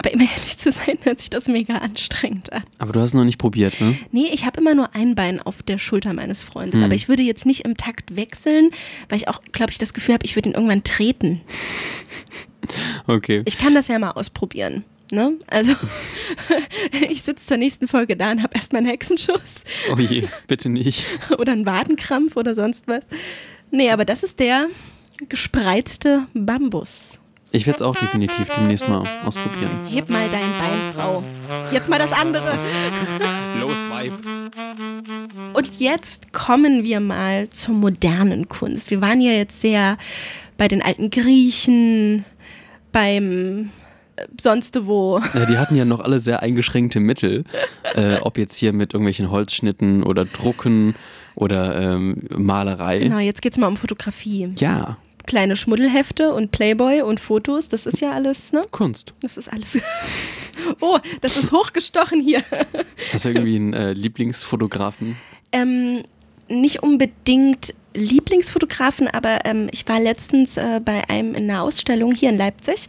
aber 0.00 0.12
immer 0.12 0.24
ehrlich 0.36 0.56
zu 0.56 0.72
sein, 0.72 0.98
hört 1.02 1.20
sich 1.20 1.28
das 1.28 1.46
mega 1.46 1.78
anstrengend 1.78 2.52
an. 2.52 2.62
Aber 2.78 2.92
du 2.92 3.00
hast 3.00 3.10
es 3.10 3.14
noch 3.14 3.24
nicht 3.24 3.38
probiert, 3.38 3.80
ne? 3.80 3.98
Nee, 4.10 4.30
ich 4.32 4.46
habe 4.46 4.60
immer 4.60 4.74
nur 4.74 4.94
ein 4.94 5.14
Bein 5.14 5.40
auf 5.40 5.62
der 5.62 5.76
Schulter 5.76 6.14
meines 6.14 6.42
Freundes. 6.42 6.80
Mhm. 6.80 6.86
Aber 6.86 6.94
ich 6.94 7.08
würde 7.08 7.22
jetzt 7.22 7.44
nicht 7.44 7.66
im 7.66 7.76
Takt 7.76 8.16
wechseln, 8.16 8.70
weil 9.10 9.18
ich 9.18 9.28
auch, 9.28 9.42
glaube 9.52 9.72
ich, 9.72 9.78
das 9.78 9.92
Gefühl 9.92 10.14
habe, 10.14 10.24
ich 10.24 10.36
würde 10.36 10.48
ihn 10.48 10.54
irgendwann 10.54 10.82
treten. 10.82 11.42
Okay. 13.06 13.42
Ich 13.46 13.56
kann 13.56 13.74
das 13.74 13.88
ja 13.88 13.98
mal 13.98 14.10
ausprobieren. 14.10 14.84
Ne? 15.12 15.34
Also, 15.46 15.74
ich 17.10 17.22
sitze 17.22 17.46
zur 17.46 17.56
nächsten 17.56 17.88
Folge 17.88 18.16
da 18.16 18.30
und 18.30 18.42
habe 18.42 18.54
erstmal 18.54 18.80
einen 18.80 18.90
Hexenschuss 18.90 19.64
Oh 19.90 19.98
je, 19.98 20.24
bitte 20.46 20.68
nicht. 20.68 21.06
oder 21.38 21.52
einen 21.52 21.66
Wadenkrampf 21.66 22.36
oder 22.36 22.54
sonst 22.54 22.86
was. 22.88 23.04
Nee, 23.70 23.90
aber 23.90 24.04
das 24.04 24.22
ist 24.22 24.40
der 24.40 24.68
gespreizte 25.28 26.26
Bambus. 26.34 27.20
Ich 27.52 27.66
werde 27.66 27.78
es 27.78 27.82
auch 27.82 27.96
definitiv 27.96 28.48
demnächst 28.48 28.88
mal 28.88 29.04
ausprobieren. 29.24 29.88
Heb 29.88 30.08
mal 30.08 30.28
dein 30.28 30.52
Bein, 30.52 30.92
Frau. 30.94 31.24
Jetzt 31.72 31.88
mal 31.88 31.98
das 31.98 32.12
andere. 32.12 32.56
Los, 33.58 33.78
Vibe. 33.88 34.16
Und 35.52 35.80
jetzt 35.80 36.32
kommen 36.32 36.84
wir 36.84 37.00
mal 37.00 37.50
zur 37.50 37.74
modernen 37.74 38.48
Kunst. 38.48 38.90
Wir 38.90 39.00
waren 39.00 39.20
ja 39.20 39.32
jetzt 39.32 39.60
sehr 39.60 39.98
bei 40.56 40.68
den 40.68 40.80
alten 40.80 41.10
Griechen, 41.10 42.24
beim 42.92 43.70
sonst 44.40 44.86
wo. 44.86 45.20
Ja, 45.34 45.46
die 45.46 45.58
hatten 45.58 45.74
ja 45.74 45.84
noch 45.84 46.00
alle 46.00 46.20
sehr 46.20 46.42
eingeschränkte 46.42 47.00
Mittel. 47.00 47.44
Äh, 47.94 48.18
ob 48.20 48.38
jetzt 48.38 48.54
hier 48.54 48.72
mit 48.72 48.92
irgendwelchen 48.94 49.32
Holzschnitten 49.32 50.04
oder 50.04 50.24
Drucken 50.24 50.94
oder 51.34 51.80
ähm, 51.80 52.22
Malerei. 52.30 53.00
Genau, 53.00 53.18
jetzt 53.18 53.42
geht 53.42 53.52
es 53.52 53.58
mal 53.58 53.66
um 53.66 53.76
Fotografie. 53.76 54.52
Ja, 54.58 54.96
Kleine 55.26 55.56
Schmuddelhefte 55.56 56.32
und 56.32 56.50
Playboy 56.50 57.02
und 57.02 57.20
Fotos, 57.20 57.68
das 57.68 57.86
ist 57.86 58.00
ja 58.00 58.10
alles, 58.10 58.52
ne? 58.52 58.62
Kunst. 58.70 59.14
Das 59.20 59.36
ist 59.36 59.52
alles. 59.52 59.78
Oh, 60.80 60.98
das 61.22 61.38
ist 61.38 61.52
hochgestochen 61.52 62.20
hier. 62.20 62.44
Hast 63.14 63.24
du 63.24 63.30
irgendwie 63.30 63.56
einen 63.56 63.72
äh, 63.72 63.92
Lieblingsfotografen? 63.94 65.16
Ähm, 65.52 66.02
nicht 66.48 66.82
unbedingt 66.82 67.74
Lieblingsfotografen, 67.94 69.08
aber 69.08 69.44
ähm, 69.44 69.68
ich 69.72 69.88
war 69.88 69.98
letztens 70.00 70.56
äh, 70.56 70.80
bei 70.84 71.08
einem 71.08 71.34
in 71.34 71.50
einer 71.50 71.62
Ausstellung 71.62 72.14
hier 72.14 72.30
in 72.30 72.38
Leipzig 72.38 72.86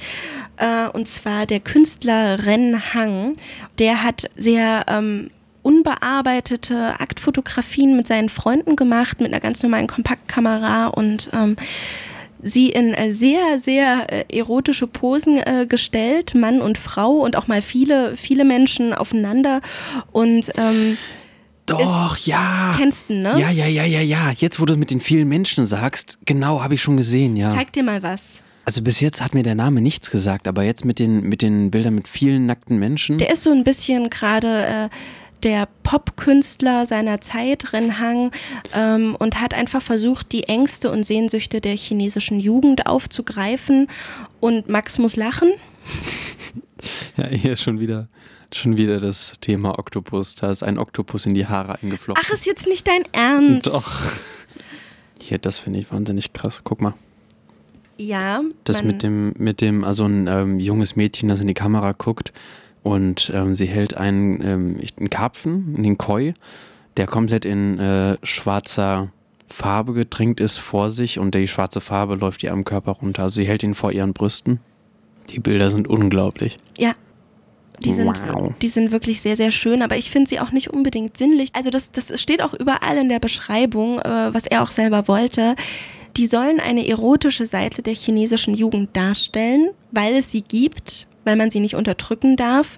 äh, 0.58 0.88
und 0.90 1.08
zwar 1.08 1.46
der 1.46 1.60
Künstler 1.60 2.46
Ren 2.46 2.94
Hang. 2.94 3.36
Der 3.80 4.04
hat 4.04 4.30
sehr 4.36 4.86
ähm, 4.88 5.32
unbearbeitete 5.64 7.00
Aktfotografien 7.00 7.96
mit 7.96 8.08
seinen 8.08 8.30
Freunden 8.30 8.76
gemacht, 8.76 9.20
mit 9.20 9.32
einer 9.32 9.42
ganz 9.42 9.64
normalen 9.64 9.88
Kompaktkamera 9.88 10.88
und 10.88 11.30
ähm, 11.34 11.56
sie 12.42 12.70
in 12.70 12.94
äh, 12.94 13.12
sehr, 13.12 13.60
sehr 13.60 14.08
äh, 14.12 14.38
erotische 14.38 14.88
Posen 14.88 15.38
äh, 15.38 15.66
gestellt, 15.68 16.34
Mann 16.36 16.62
und 16.62 16.78
Frau 16.78 17.14
und 17.14 17.36
auch 17.36 17.48
mal 17.48 17.62
viele, 17.62 18.16
viele 18.16 18.46
Menschen 18.46 18.94
aufeinander 18.94 19.62
und 20.12 20.52
ähm, 20.58 20.98
Doch, 21.78 22.18
Ist- 22.18 22.28
ja. 22.28 22.74
kennst 22.78 23.10
du, 23.10 23.14
ne? 23.14 23.40
Ja, 23.40 23.50
ja, 23.50 23.66
ja, 23.66 23.84
ja, 23.86 24.02
ja. 24.02 24.32
Jetzt, 24.32 24.60
wo 24.60 24.66
du 24.66 24.76
mit 24.78 24.92
den 24.92 25.00
vielen 25.00 25.28
Menschen 25.28 25.66
sagst, 25.68 26.20
genau, 26.26 26.62
habe 26.64 26.76
ich 26.76 26.82
schon 26.82 26.98
gesehen, 26.98 27.36
ja. 27.36 27.54
Zeig 27.54 27.74
dir 27.74 27.84
mal 27.84 28.04
was. 28.04 28.44
Also 28.66 28.82
bis 28.84 29.00
jetzt 29.00 29.22
hat 29.24 29.34
mir 29.34 29.44
der 29.44 29.56
Name 29.56 29.82
nichts 29.82 30.12
gesagt, 30.12 30.48
aber 30.48 30.64
jetzt 30.64 30.86
mit 30.86 31.00
den, 31.00 31.22
mit 31.22 31.42
den 31.42 31.72
Bildern 31.72 31.96
mit 31.96 32.08
vielen 32.08 32.46
nackten 32.46 32.78
Menschen. 32.78 33.18
Der 33.18 33.32
ist 33.32 33.44
so 33.44 33.52
ein 33.52 33.64
bisschen 33.64 34.10
gerade 34.12 34.66
äh, 34.66 34.90
der 35.44 35.68
Popkünstler 35.82 36.86
seiner 36.86 37.20
Zeit, 37.22 37.66
Hang, 37.74 38.32
ähm, 38.76 39.16
und 39.18 39.42
hat 39.42 39.56
einfach 39.56 39.82
versucht, 39.82 40.32
die 40.32 40.44
Ängste 40.44 40.92
und 40.92 41.04
Sehnsüchte 41.06 41.60
der 41.62 41.76
chinesischen 41.76 42.40
Jugend 42.40 42.86
aufzugreifen. 42.86 43.88
Und 44.40 44.70
Max 44.70 45.00
muss 45.00 45.16
lachen. 45.16 45.52
Ja, 47.16 47.28
hier 47.28 47.54
ist 47.54 47.62
schon 47.62 47.80
wieder, 47.80 48.08
schon 48.56 48.78
wieder 48.78 49.00
das 49.00 49.34
Thema 49.42 49.78
Oktopus. 49.80 50.36
Da 50.36 50.52
ist 50.52 50.64
ein 50.64 50.78
Oktopus 50.78 51.26
in 51.26 51.34
die 51.34 51.48
Haare 51.48 51.80
eingeflochten. 51.82 52.24
Ach, 52.26 52.34
ist 52.34 52.46
jetzt 52.46 52.68
nicht 52.68 52.88
dein 52.88 53.04
Ernst? 53.12 53.68
Doch. 53.68 54.12
Hier, 55.20 55.38
das 55.38 55.60
finde 55.60 55.80
ich 55.80 55.92
wahnsinnig 55.92 56.34
krass. 56.34 56.62
Guck 56.64 56.82
mal. 56.82 56.94
Ja. 57.98 58.42
Das 58.64 58.84
mit 58.84 59.04
dem, 59.04 59.34
mit 59.38 59.62
dem, 59.62 59.84
also 59.84 60.06
ein 60.06 60.28
ähm, 60.28 60.60
junges 60.60 60.96
Mädchen, 60.96 61.30
das 61.30 61.40
in 61.40 61.48
die 61.48 61.54
Kamera 61.54 61.92
guckt 61.92 62.34
und 62.84 63.32
ähm, 63.34 63.54
sie 63.54 63.68
hält 63.68 63.96
einen, 63.96 64.42
ähm, 64.42 64.80
einen 64.98 65.10
Karpfen, 65.10 65.76
einen 65.78 65.98
Koi, 65.98 66.34
der 66.98 67.06
komplett 67.08 67.46
in 67.46 67.80
äh, 67.80 68.18
schwarzer 68.24 69.12
Farbe 69.48 69.94
getränkt 69.94 70.40
ist 70.40 70.58
vor 70.58 70.90
sich 70.90 71.20
und 71.20 71.36
die 71.36 71.48
schwarze 71.48 71.82
Farbe 71.82 72.16
läuft 72.16 72.42
ihr 72.44 72.54
am 72.54 72.66
Körper 72.66 72.94
runter. 72.94 73.24
Also 73.24 73.36
sie 73.36 73.48
hält 73.48 73.64
ihn 73.64 73.76
vor 73.76 73.92
ihren 73.92 74.14
Brüsten. 74.14 74.60
Die 75.30 75.40
Bilder 75.40 75.70
sind 75.70 75.88
unglaublich. 75.88 76.58
Ja. 76.78 76.94
Die 77.84 77.94
sind, 77.94 78.08
Wow. 78.08 78.54
die 78.62 78.68
sind 78.68 78.92
wirklich 78.92 79.22
sehr, 79.22 79.36
sehr 79.36 79.52
schön, 79.52 79.82
aber 79.82 79.98
ich 79.98 80.12
finde 80.12 80.30
sie 80.30 80.40
auch 80.40 80.52
nicht 80.52 80.70
unbedingt 80.70 81.18
sinnlich. 81.18 81.50
Also 81.54 81.70
das, 81.70 81.92
das 81.92 82.20
steht 82.22 82.42
auch 82.42 82.54
überall 82.54 82.98
in 82.98 83.10
der 83.10 83.20
Beschreibung, 83.20 84.00
äh, 84.00 84.34
was 84.34 84.46
er 84.46 84.64
auch 84.64 84.72
selber 84.72 85.08
wollte. 85.08 85.56
Die 86.18 86.28
sollen 86.28 86.60
eine 86.60 86.88
erotische 86.88 87.46
Seite 87.46 87.82
der 87.82 87.96
chinesischen 87.96 88.54
Jugend 88.54 88.96
darstellen, 88.96 89.70
weil 89.92 90.16
es 90.16 90.32
sie 90.32 90.42
gibt, 90.42 91.08
weil 91.24 91.36
man 91.36 91.50
sie 91.52 91.60
nicht 91.60 91.76
unterdrücken 91.76 92.36
darf, 92.36 92.78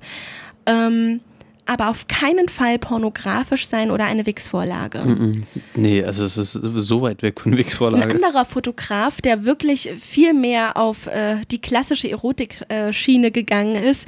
ähm, 0.65 1.19
aber 1.65 1.89
auf 1.89 2.07
keinen 2.07 2.49
Fall 2.49 2.77
pornografisch 2.79 3.67
sein 3.67 3.91
oder 3.91 4.05
eine 4.05 4.25
Wix-Vorlage. 4.25 4.99
Mhm. 4.99 5.43
Nee, 5.75 6.03
also 6.03 6.23
es 6.23 6.37
ist 6.37 6.53
so 6.53 7.01
weit 7.01 7.21
weg 7.21 7.39
von 7.39 7.53
Ein 7.53 7.57
Wix-Vorlage. 7.57 8.13
anderer 8.13 8.45
Fotograf, 8.45 9.21
der 9.21 9.45
wirklich 9.45 9.89
viel 9.99 10.33
mehr 10.33 10.77
auf 10.77 11.07
äh, 11.07 11.37
die 11.51 11.59
klassische 11.61 12.09
Erotik-Schiene 12.09 13.31
gegangen 13.31 13.75
ist, 13.75 14.07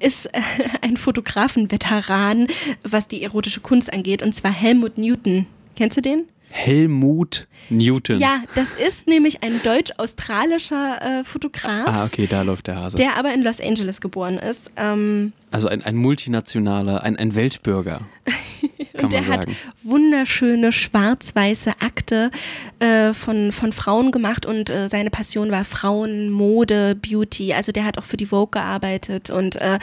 ist 0.00 0.26
äh, 0.26 0.40
ein 0.82 0.96
Fotografen-Veteran, 0.96 2.48
was 2.82 3.08
die 3.08 3.22
erotische 3.22 3.60
Kunst 3.60 3.92
angeht, 3.92 4.22
und 4.22 4.34
zwar 4.34 4.52
Helmut 4.52 4.98
Newton. 4.98 5.46
Kennst 5.76 5.96
du 5.96 6.00
den? 6.00 6.24
Helmut 6.50 7.46
Newton. 7.68 8.18
Ja, 8.20 8.42
das 8.54 8.74
ist 8.74 9.06
nämlich 9.08 9.42
ein 9.42 9.60
deutsch-australischer 9.62 11.20
äh, 11.20 11.24
Fotograf, 11.24 11.88
Ah, 11.88 12.04
okay, 12.04 12.26
da 12.28 12.42
läuft 12.42 12.66
der 12.68 12.76
Hase. 12.76 12.96
der 12.96 13.16
aber 13.16 13.32
in 13.34 13.42
Los 13.42 13.60
Angeles 13.60 14.00
geboren 14.00 14.38
ist. 14.38 14.70
Ähm, 14.76 15.32
also 15.50 15.68
ein, 15.68 15.82
ein 15.82 15.96
multinationaler, 15.96 17.02
ein, 17.02 17.16
ein 17.16 17.34
Weltbürger. 17.34 18.00
Und 19.02 19.12
der 19.12 19.22
man 19.22 19.30
hat 19.32 19.46
wunderschöne 19.82 20.72
schwarz-weiße 20.72 21.72
Akte 21.80 22.30
äh, 22.78 23.14
von, 23.14 23.52
von 23.52 23.72
Frauen 23.72 24.10
gemacht 24.10 24.46
und 24.46 24.70
äh, 24.70 24.88
seine 24.88 25.10
Passion 25.10 25.50
war 25.50 25.64
Frauen, 25.64 26.30
Mode, 26.30 26.94
Beauty. 26.94 27.52
Also 27.52 27.72
der 27.72 27.84
hat 27.84 27.98
auch 27.98 28.04
für 28.04 28.16
die 28.16 28.26
Vogue 28.26 28.50
gearbeitet 28.50 29.30
und 29.30 29.56
äh, 29.56 29.78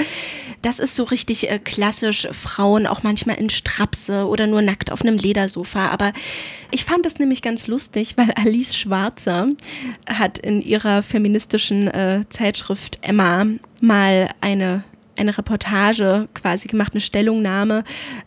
das 0.62 0.80
ist 0.80 0.96
so 0.96 1.04
richtig 1.04 1.50
äh, 1.50 1.60
klassisch 1.60 2.28
Frauen, 2.32 2.88
auch 2.88 3.04
manchmal 3.04 3.38
in 3.38 3.50
Strapse 3.50 4.28
oder 4.28 4.48
nur 4.48 4.62
nackt 4.62 4.92
auf 4.92 5.02
einem 5.02 5.18
Ledersofa. 5.18 5.88
Aber 5.88 6.14
ich 6.72 6.86
fand 6.86 7.06
das 7.06 7.20
nämlich 7.20 7.42
ganz 7.42 7.68
lustig, 7.68 8.18
weil 8.18 8.32
Alice 8.36 8.76
Schwarzer 8.76 9.50
hat 10.08 10.40
in 10.40 10.62
ihrer 10.62 11.04
feministischen 11.04 11.88
äh, 11.88 12.22
Zeitschrift 12.30 13.00
Emma 13.02 13.46
mal 13.82 14.30
eine 14.42 14.84
eine 15.16 15.38
Reportage 15.38 16.28
quasi 16.34 16.68
gemacht, 16.68 16.94
eine 16.94 17.02
Stellungnahme, 17.02 17.84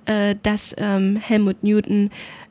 äh, 0.06 0.36
dass 0.42 0.74
ähm, 0.78 1.16
Helmut 1.16 1.62
Newton 1.62 2.10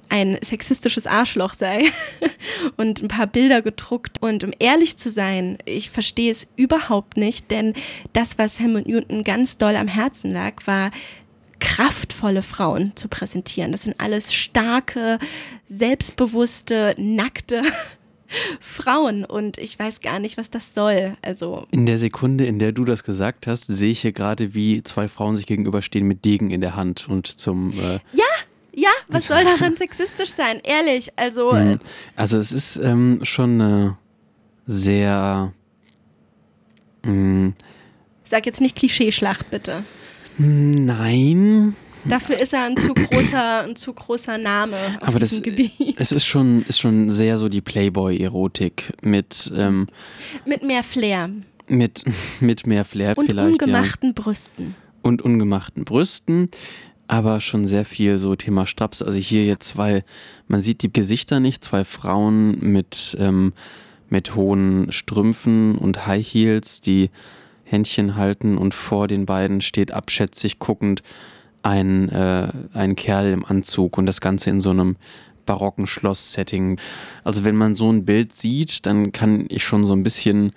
ein 0.09 0.37
sexistisches 0.41 1.07
Arschloch 1.07 1.53
sei 1.53 1.85
und 2.77 3.01
ein 3.01 3.07
paar 3.07 3.27
Bilder 3.27 3.61
gedruckt. 3.61 4.21
Und 4.21 4.43
um 4.43 4.51
ehrlich 4.59 4.97
zu 4.97 5.09
sein, 5.09 5.57
ich 5.65 5.89
verstehe 5.89 6.31
es 6.31 6.47
überhaupt 6.55 7.17
nicht, 7.17 7.49
denn 7.51 7.73
das, 8.13 8.37
was 8.37 8.59
Helmut 8.59 8.87
Newton 8.87 9.23
ganz 9.23 9.57
doll 9.57 9.75
am 9.75 9.87
Herzen 9.87 10.31
lag, 10.31 10.65
war 10.65 10.91
kraftvolle 11.59 12.43
Frauen 12.43 12.95
zu 12.95 13.07
präsentieren. 13.07 13.71
Das 13.71 13.83
sind 13.83 13.99
alles 13.99 14.33
starke, 14.33 15.19
selbstbewusste, 15.67 16.93
nackte 16.97 17.63
Frauen 18.59 19.23
und 19.25 19.57
ich 19.57 19.77
weiß 19.77 20.01
gar 20.01 20.19
nicht, 20.19 20.37
was 20.37 20.49
das 20.49 20.73
soll. 20.73 21.15
Also 21.21 21.67
In 21.71 21.85
der 21.85 21.97
Sekunde, 21.97 22.45
in 22.45 22.59
der 22.59 22.71
du 22.71 22.83
das 22.85 23.03
gesagt 23.03 23.47
hast, 23.47 23.67
sehe 23.67 23.91
ich 23.91 24.01
hier 24.01 24.11
gerade, 24.13 24.53
wie 24.53 24.81
zwei 24.83 25.07
Frauen 25.07 25.35
sich 25.35 25.45
gegenüberstehen 25.45 26.07
mit 26.07 26.25
Degen 26.25 26.49
in 26.51 26.61
der 26.61 26.75
Hand 26.75 27.07
und 27.07 27.27
zum. 27.27 27.71
Äh, 27.79 27.99
ja, 28.77 28.89
was 29.07 29.27
soll 29.27 29.41
daran 29.43 29.77
sexistisch 29.77 30.31
sein? 30.35 30.59
Ehrlich, 30.63 31.11
also 31.17 31.51
äh, 31.53 31.63
Mhm. 31.65 31.79
Also 32.17 32.37
es 32.39 32.51
ist 32.51 32.75
ähm, 32.77 33.19
schon 33.23 33.61
eine 33.61 33.97
sehr. 34.65 35.53
mm, 37.03 37.49
sag 38.25 38.45
jetzt 38.45 38.59
nicht 38.59 38.75
Klischeeschlacht 38.75 39.49
bitte. 39.49 39.83
Nein, 40.37 41.75
Dafür 42.07 42.37
ist 42.37 42.53
er 42.53 42.65
ein 42.65 42.77
zu 42.77 42.93
großer, 42.93 43.63
ein 43.63 43.75
zu 43.75 43.93
großer 43.93 44.37
Name 44.37 44.77
auf 45.01 45.07
aber 45.07 45.19
das, 45.19 45.29
diesem 45.29 45.43
Gebiet. 45.43 45.95
es 45.97 46.11
ist 46.11 46.25
schon, 46.25 46.61
ist 46.63 46.79
schon 46.79 47.09
sehr 47.09 47.37
so 47.37 47.49
die 47.49 47.61
Playboy-Erotik 47.61 48.93
mit, 49.01 49.51
ähm, 49.55 49.87
Mit 50.45 50.63
mehr 50.63 50.83
Flair 50.83 51.29
mit, 51.67 52.05
mit 52.39 52.67
mehr 52.67 52.85
Flair 52.85 53.17
und 53.17 53.25
vielleicht. 53.25 53.61
Ja. 53.61 53.65
ungemachten 53.65 54.13
Brüsten. 54.13 54.75
Und 55.01 55.21
ungemachten 55.21 55.85
Brüsten, 55.85 56.49
aber 57.07 57.39
schon 57.39 57.65
sehr 57.65 57.85
viel 57.85 58.17
so 58.17 58.35
Thema 58.35 58.65
Straps. 58.65 59.01
Also 59.01 59.19
hier 59.19 59.45
jetzt 59.45 59.67
zwei, 59.67 60.03
man 60.47 60.61
sieht 60.61 60.81
die 60.81 60.91
Gesichter 60.91 61.39
nicht, 61.39 61.63
zwei 61.63 61.83
Frauen 61.83 62.59
mit, 62.59 63.15
ähm, 63.19 63.53
mit 64.09 64.33
hohen 64.35 64.91
Strümpfen 64.91 65.77
und 65.77 66.07
High 66.07 66.25
Heels, 66.25 66.81
die 66.81 67.11
Händchen 67.63 68.15
halten 68.15 68.57
und 68.57 68.73
vor 68.73 69.07
den 69.07 69.25
beiden 69.25 69.61
steht 69.61 69.91
abschätzig 69.91 70.59
guckend 70.59 71.03
ein, 71.65 72.09
äh, 72.09 72.49
ein 72.73 72.95
Kerl 72.95 73.33
im 73.33 73.43
Anzug 73.43 73.97
und 73.97 74.05
das 74.05 74.21
Ganze 74.21 74.51
in 74.51 74.59
so 74.59 74.69
einem 74.69 74.97
barocken 75.45 75.87
Schloss-Setting. 75.87 76.79
Also 77.23 77.43
wenn 77.43 77.55
man 77.55 77.75
so 77.75 77.91
ein 77.91 78.05
Bild 78.05 78.33
sieht, 78.35 78.85
dann 78.85 79.11
kann 79.11 79.45
ich 79.49 79.63
schon 79.63 79.83
so 79.83 79.93
ein 79.93 80.03
bisschen, 80.03 80.51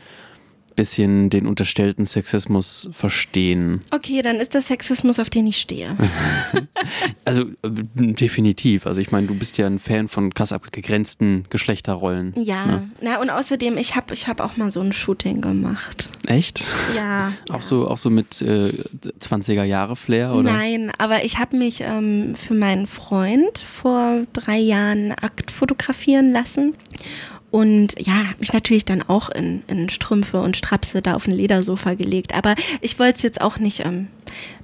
bisschen 0.79 1.29
den 1.29 1.47
unterstellten 1.47 2.05
Sexismus 2.07 2.89
verstehen. 2.93 3.81
Okay, 3.91 4.23
dann 4.23 4.37
ist 4.37 4.55
das 4.55 4.69
Sexismus, 4.69 5.19
auf 5.19 5.29
den 5.29 5.47
ich 5.47 5.59
stehe. 5.59 5.97
Also 7.25 7.43
äh, 7.43 7.49
definitiv. 7.65 8.87
Also 8.87 9.01
ich 9.01 9.11
meine, 9.11 9.27
du 9.27 9.35
bist 9.35 9.59
ja 9.59 9.67
ein 9.67 9.79
Fan 9.79 10.09
von 10.09 10.33
krass 10.33 10.53
abgegrenzten 10.53 11.43
Geschlechterrollen. 11.51 12.33
Ja, 12.37 12.65
Ne? 12.67 12.91
na 13.03 13.21
und 13.21 13.31
außerdem, 13.31 13.77
ich 13.77 13.97
habe 13.97 14.15
ich 14.15 14.29
hab 14.29 14.41
auch 14.41 14.57
mal 14.57 14.71
so 14.71 14.81
ein 14.81 14.93
Shooting 14.93 15.41
gemacht. 15.41 16.11
Echt? 16.27 16.63
Ja. 16.97 17.33
Auch 17.51 17.63
so, 17.63 17.89
auch 17.89 17.99
so 17.99 18.09
mit 18.11 18.41
äh, 18.43 18.71
20er 19.21 19.65
Jahre 19.65 19.97
Flair 19.97 20.33
oder? 20.35 20.53
Nein, 20.53 20.93
aber 20.99 21.25
ich 21.25 21.39
habe 21.39 21.57
mich 21.57 21.81
ähm, 21.83 22.35
für 22.37 22.55
meinen 22.55 22.87
Freund 22.87 23.59
vor 23.59 24.23
drei 24.33 24.59
Jahren 24.59 25.13
Akt 25.13 25.51
fotografieren 25.51 26.31
lassen. 26.33 26.75
Und 27.51 27.95
ja, 27.99 28.29
hab 28.29 28.41
mich 28.41 28.53
natürlich 28.53 28.85
dann 28.85 29.03
auch 29.03 29.31
in, 29.31 29.63
in 29.69 29.89
Strümpfe 29.89 30.41
und 30.41 30.57
Strapse 30.57 31.01
da 31.01 31.15
auf 31.15 31.27
ein 31.27 31.33
Ledersofa 31.33 31.95
gelegt. 31.95 32.35
Aber 32.35 32.55
ich 32.83 32.99
wollte 32.99 33.17
es 33.17 33.23
jetzt 33.23 33.41
auch 33.41 33.59
nicht 33.59 33.87
ähm, 33.87 34.09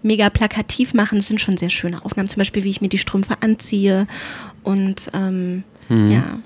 mega 0.02 0.28
plakativ 0.28 0.92
machen. 0.92 1.18
Es 1.18 1.28
sind 1.28 1.40
schon 1.40 1.56
sehr 1.56 1.70
schöne 1.70 2.04
Aufnahmen. 2.04 2.28
Zum 2.28 2.40
Beispiel, 2.40 2.62
wie 2.64 2.70
ich 2.70 2.82
mir 2.82 2.90
die 2.90 2.98
Strümpfe 2.98 3.36
anziehe. 3.40 4.06
Und 4.62 5.10
ähm, 5.14 5.64
Mhm. 5.88 6.12
ja. 6.12 6.38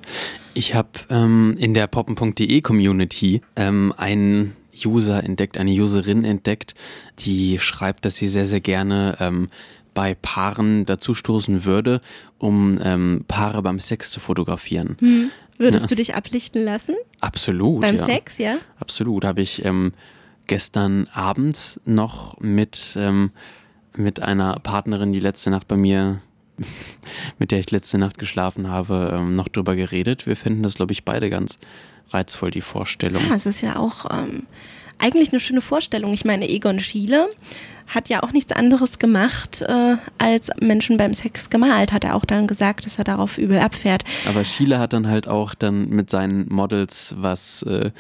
Ich 0.55 0.75
habe 0.75 0.89
ähm, 1.11 1.55
in 1.59 1.75
der 1.75 1.87
poppen.de 1.87 2.61
Community 2.61 3.43
ähm, 3.57 3.93
einen 3.97 4.57
User 4.85 5.23
entdeckt, 5.23 5.59
eine 5.59 5.71
Userin 5.73 6.25
entdeckt, 6.25 6.75
die 7.21 7.59
schreibt, 7.59 8.05
dass 8.05 8.17
sie 8.17 8.29
sehr, 8.29 8.47
sehr 8.47 8.61
gerne 8.61 9.17
ähm, 9.21 9.49
bei 9.95 10.15
Paaren 10.15 10.87
dazustoßen 10.87 11.65
würde, 11.65 12.01
um 12.39 12.79
ähm, 12.83 13.25
Paare 13.27 13.63
beim 13.63 13.81
Sex 13.81 14.11
zu 14.11 14.21
fotografieren. 14.21 14.97
Hm. 15.01 15.31
Würdest 15.59 15.85
Ja. 15.85 15.89
du 15.89 15.95
dich 15.97 16.15
ablichten 16.15 16.65
lassen? 16.65 16.95
Absolut. 17.21 17.83
Beim 17.83 17.97
ja. 17.97 18.05
Sex, 18.05 18.39
ja? 18.39 18.59
Absolut. 18.79 19.25
Habe 19.25 19.43
ich 19.43 19.65
ähm, 19.65 19.93
gestern 20.47 21.09
Abend 21.13 21.81
noch 21.85 22.39
mit, 22.41 22.97
ähm, 22.97 23.31
mit 23.97 24.21
einer 24.23 24.59
Partnerin, 24.61 25.13
die 25.13 25.21
letzte 25.21 25.51
Nacht 25.51 25.69
bei 25.69 25.77
mir, 25.77 26.21
mit 27.39 27.51
der 27.51 27.59
ich 27.59 27.71
letzte 27.71 27.99
Nacht 27.99 28.19
geschlafen 28.19 28.69
habe, 28.69 29.11
ähm, 29.13 29.35
noch 29.35 29.49
drüber 29.49 29.77
geredet. 29.77 30.27
Wir 30.27 30.37
finden 30.37 30.63
das, 30.63 30.75
glaube 30.75 30.93
ich, 30.93 31.05
beide 31.05 31.29
ganz 31.31 31.59
reizvoll, 32.11 32.51
die 32.51 32.61
Vorstellung. 32.63 33.23
Ja, 33.29 33.35
es 33.35 33.47
ist 33.47 33.61
ja 33.61 33.77
auch 33.77 34.07
ähm, 34.11 34.47
eigentlich 34.99 35.31
eine 35.31 35.41
schöne 35.41 35.61
Vorstellung. 35.61 36.13
Ich 36.13 36.25
meine, 36.25 36.49
Egon 36.49 36.81
Schiele 36.81 37.29
hat 37.87 38.09
ja 38.09 38.23
auch 38.23 38.33
nichts 38.33 38.53
anderes 38.53 38.99
gemacht, 38.99 39.63
äh, 39.63 39.97
als 40.19 40.51
Menschen 40.61 40.97
beim 40.99 41.15
Sex 41.15 41.49
gemalt. 41.51 41.93
Hat 41.93 42.05
er 42.05 42.15
auch 42.15 42.25
dann 42.25 42.47
gesagt, 42.47 42.87
dass 42.87 42.99
er 42.99 43.05
darauf 43.05 43.39
übel 43.39 43.59
abfährt. 43.59 44.05
Aber 44.29 44.45
Schiele 44.45 44.79
hat 44.79 44.93
dann 44.93 45.09
halt 45.09 45.27
auch 45.27 45.55
dann 45.55 45.89
mit 45.89 46.11
seinen 46.11 46.53
Models 46.53 47.15
was, 47.17 47.63
äh, 47.63 47.91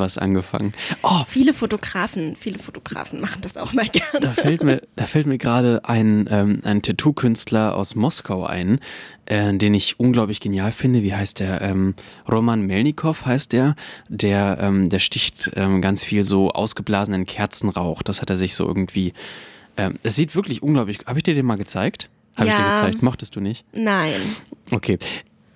was 0.00 0.18
angefangen. 0.18 0.74
Oh, 1.02 1.22
Viele 1.28 1.52
Fotografen, 1.54 2.34
viele 2.34 2.58
Fotografen 2.58 3.20
machen 3.20 3.40
das 3.42 3.56
auch 3.56 3.72
mal 3.72 3.86
gerne. 3.88 4.18
Da 4.20 4.32
fällt 4.32 4.64
mir, 4.64 4.82
da 4.96 5.06
fällt 5.06 5.26
mir 5.28 5.38
gerade 5.38 5.84
ein, 5.84 6.28
ähm, 6.30 6.60
ein 6.64 6.82
Tattoo-Künstler 6.82 7.76
aus 7.76 7.94
Moskau 7.94 8.44
ein, 8.44 8.80
äh, 9.26 9.54
den 9.56 9.74
ich 9.74 10.00
unglaublich 10.00 10.40
genial 10.40 10.72
finde. 10.72 11.02
Wie 11.04 11.14
heißt 11.14 11.38
der? 11.38 11.60
Ähm, 11.60 11.94
Roman 12.28 12.62
Melnikov 12.62 13.24
heißt 13.26 13.52
der. 13.52 13.76
Der, 14.08 14.58
ähm, 14.60 14.88
der 14.88 14.98
sticht 14.98 15.52
ähm, 15.54 15.80
ganz 15.80 16.02
viel 16.02 16.24
so 16.24 16.50
ausgeblasenen 16.50 17.26
Kerzenrauch. 17.26 18.02
Das 18.02 18.20
hat 18.22 18.30
er 18.30 18.36
sich 18.36 18.54
so 18.56 18.66
irgendwie. 18.66 19.12
Ähm, 19.76 19.94
es 20.02 20.16
sieht 20.16 20.34
wirklich 20.34 20.62
unglaublich. 20.62 20.98
Habe 21.06 21.18
ich 21.18 21.22
dir 21.22 21.34
den 21.34 21.46
mal 21.46 21.56
gezeigt? 21.56 22.10
Habe 22.36 22.48
ich 22.48 22.54
dir 22.54 22.62
Ja. 22.62 22.74
gezeigt? 22.74 23.02
Mochtest 23.02 23.36
du 23.36 23.40
nicht? 23.40 23.64
Nein. 23.72 24.20
Okay. 24.70 24.98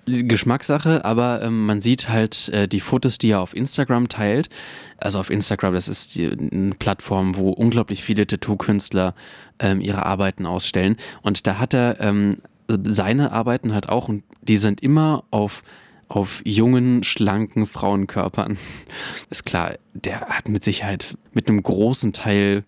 Geschmackssache, 0.05 1.03
aber 1.03 1.41
ähm, 1.41 1.65
man 1.65 1.81
sieht 1.81 2.09
halt 2.09 2.49
äh, 2.49 2.67
die 2.67 2.79
Fotos, 2.79 3.17
die 3.17 3.31
er 3.31 3.41
auf 3.41 3.55
Instagram 3.55 4.09
teilt. 4.09 4.49
Also 4.97 5.19
auf 5.19 5.29
Instagram, 5.29 5.73
das 5.73 5.87
ist 5.87 6.15
die, 6.15 6.29
eine 6.29 6.75
Plattform, 6.75 7.35
wo 7.35 7.49
unglaublich 7.49 8.03
viele 8.03 8.27
Tattoo-Künstler 8.27 9.15
ähm, 9.59 9.81
ihre 9.81 10.05
Arbeiten 10.05 10.45
ausstellen. 10.45 10.97
Und 11.21 11.47
da 11.47 11.57
hat 11.57 11.73
er 11.73 11.99
ähm, 11.99 12.37
seine 12.67 13.31
Arbeiten 13.31 13.73
halt 13.73 13.89
auch 13.89 14.07
und 14.07 14.23
die 14.41 14.57
sind 14.57 14.81
immer 14.81 15.23
auf 15.31 15.63
auf 16.07 16.43
jungen, 16.45 17.03
schlanken 17.03 17.65
Frauenkörpern. 17.65 18.57
Ist 19.31 19.43
klar, 19.45 19.73
der 19.93 20.21
hat 20.21 20.49
mit 20.49 20.63
Sicherheit 20.63 21.17
mit 21.33 21.49
einem 21.49 21.63
großen 21.63 22.13
Teil 22.13 22.63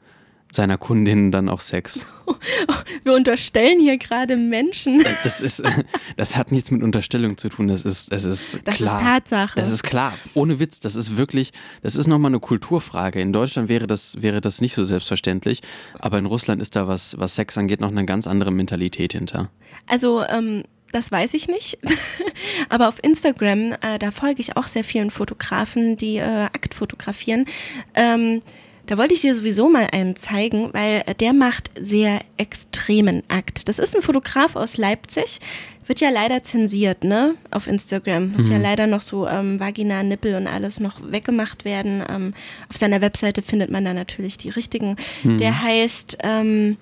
seiner 0.58 0.78
Kundinnen 0.78 1.32
dann 1.32 1.48
auch 1.48 1.62
Sex. 1.62 2.06
Wir 3.04 3.14
unterstellen 3.14 3.80
hier 3.80 3.98
gerade 3.98 4.36
Menschen. 4.36 5.04
Das 5.24 5.42
ist, 5.42 5.64
das 6.18 6.36
hat 6.36 6.52
nichts 6.52 6.72
mit 6.72 6.84
Unterstellung 6.84 7.38
zu 7.38 7.48
tun. 7.48 7.70
Das 7.70 7.84
ist, 7.84 8.12
das 8.12 8.26
ist 8.26 8.60
Das 8.66 8.80
klar. 8.80 8.98
ist 8.98 9.06
Tatsache. 9.06 9.56
Das 9.56 9.72
ist 9.72 9.84
klar. 9.84 10.14
Ohne 10.34 10.60
Witz. 10.60 10.82
Das 10.82 10.96
ist 10.96 11.16
wirklich, 11.16 11.54
das 11.84 11.96
ist 11.96 12.08
nochmal 12.08 12.32
eine 12.32 12.42
Kulturfrage. 12.42 13.22
In 13.22 13.32
Deutschland 13.32 13.70
wäre 13.70 13.88
das, 13.88 14.22
wäre 14.22 14.42
das 14.42 14.60
nicht 14.60 14.76
so 14.76 14.84
selbstverständlich. 14.84 15.62
Aber 16.00 16.18
in 16.18 16.26
Russland 16.26 16.62
ist 16.62 16.76
da 16.76 16.88
was, 16.88 17.18
was 17.18 17.36
Sex 17.36 17.58
angeht, 17.58 17.80
noch 17.80 17.92
eine 17.92 18.06
ganz 18.06 18.28
andere 18.28 18.52
Mentalität 18.52 19.14
hinter. 19.14 19.50
Also, 19.88 20.24
ähm, 20.24 20.64
das 20.92 21.12
weiß 21.12 21.34
ich 21.36 21.48
nicht. 21.48 21.78
Aber 22.70 22.88
auf 22.90 22.96
Instagram, 23.04 23.74
äh, 23.74 24.00
da 24.00 24.12
folge 24.12 24.42
ich 24.42 24.58
auch 24.58 24.68
sehr 24.68 24.84
vielen 24.84 25.12
Fotografen, 25.12 25.98
die 25.98 26.18
äh, 26.18 26.46
Akt 26.46 26.74
fotografieren. 26.74 27.46
Ähm, 27.94 28.42
da 28.88 28.98
wollte 28.98 29.14
ich 29.14 29.22
dir 29.22 29.36
sowieso 29.36 29.70
mal 29.70 29.88
einen 29.92 30.16
zeigen, 30.16 30.70
weil 30.74 31.04
der 31.20 31.34
macht 31.34 31.70
sehr 31.80 32.22
extremen 32.38 33.22
Akt. 33.28 33.70
Das 33.70 33.80
ist 33.80 33.96
ein 33.96 34.02
Fotograf 34.02 34.56
aus 34.56 34.78
Leipzig. 34.78 35.40
Wird 35.86 36.02
ja 36.02 36.10
leider 36.10 36.44
zensiert, 36.44 37.04
ne? 37.04 37.36
Auf 37.52 37.68
Instagram. 37.68 38.32
Muss 38.34 38.50
ja 38.50 38.58
leider 38.58 38.88
noch 38.88 39.00
so 39.02 39.28
ähm, 39.28 39.60
Vagina, 39.60 40.04
Nippel 40.04 40.36
und 40.36 40.48
alles 40.48 40.80
noch 40.80 41.00
weggemacht 41.02 41.64
werden. 41.64 42.04
Ähm, 42.10 42.34
auf 42.70 42.76
seiner 42.76 43.00
Webseite 43.00 43.42
findet 43.42 43.72
man 43.72 43.86
da 43.86 43.94
natürlich 43.94 44.38
die 44.38 44.50
richtigen. 44.50 44.98
Der 45.24 45.62
heißt 45.62 46.18
ähm, 46.24 46.78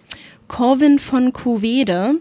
Corvin 0.47 0.97
von 0.97 1.33
Kuwede. 1.33 2.15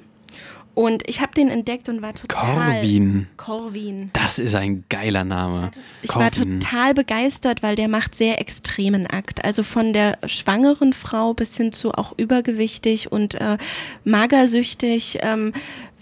Und 0.74 1.08
ich 1.08 1.20
habe 1.20 1.32
den 1.34 1.48
entdeckt 1.48 1.88
und 1.88 2.02
war 2.02 2.14
total. 2.14 2.80
Corvin. 2.80 3.28
Corvin. 3.36 4.10
Das 4.12 4.38
ist 4.40 4.54
ein 4.56 4.84
geiler 4.88 5.22
Name. 5.22 5.70
Ich 6.02 6.14
war 6.14 6.30
Corvin. 6.30 6.58
total 6.60 6.94
begeistert, 6.94 7.62
weil 7.62 7.76
der 7.76 7.86
macht 7.88 8.14
sehr 8.16 8.40
extremen 8.40 9.06
Akt. 9.06 9.44
Also 9.44 9.62
von 9.62 9.92
der 9.92 10.18
schwangeren 10.26 10.92
Frau 10.92 11.32
bis 11.32 11.56
hin 11.56 11.72
zu 11.72 11.92
auch 11.92 12.12
übergewichtig 12.18 13.12
und 13.12 13.34
äh, 13.34 13.56
magersüchtig, 14.04 15.18
ähm, 15.22 15.52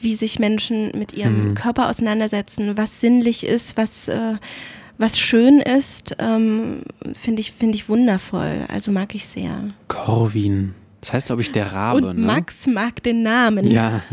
wie 0.00 0.14
sich 0.14 0.38
Menschen 0.38 0.90
mit 0.98 1.12
ihrem 1.12 1.50
Mhm. 1.50 1.54
Körper 1.54 1.88
auseinandersetzen, 1.90 2.76
was 2.76 3.00
sinnlich 3.00 3.44
ist, 3.46 3.76
was, 3.76 4.08
äh, 4.08 4.34
was 4.98 5.18
schön 5.18 5.60
ist, 5.60 6.16
ähm, 6.18 6.82
finde 7.12 7.40
ich, 7.40 7.52
finde 7.52 7.74
ich 7.76 7.88
wundervoll. 7.88 8.64
Also 8.68 8.90
mag 8.90 9.14
ich 9.14 9.26
sehr. 9.26 9.70
Corvin. 9.88 10.74
Das 11.00 11.12
heißt, 11.12 11.26
glaube 11.26 11.42
ich, 11.42 11.50
der 11.52 11.72
Rabe. 11.72 12.06
und 12.06 12.18
ne? 12.20 12.26
Max 12.26 12.66
mag 12.66 13.02
den 13.02 13.22
Namen. 13.22 13.70
Ja. 13.70 14.00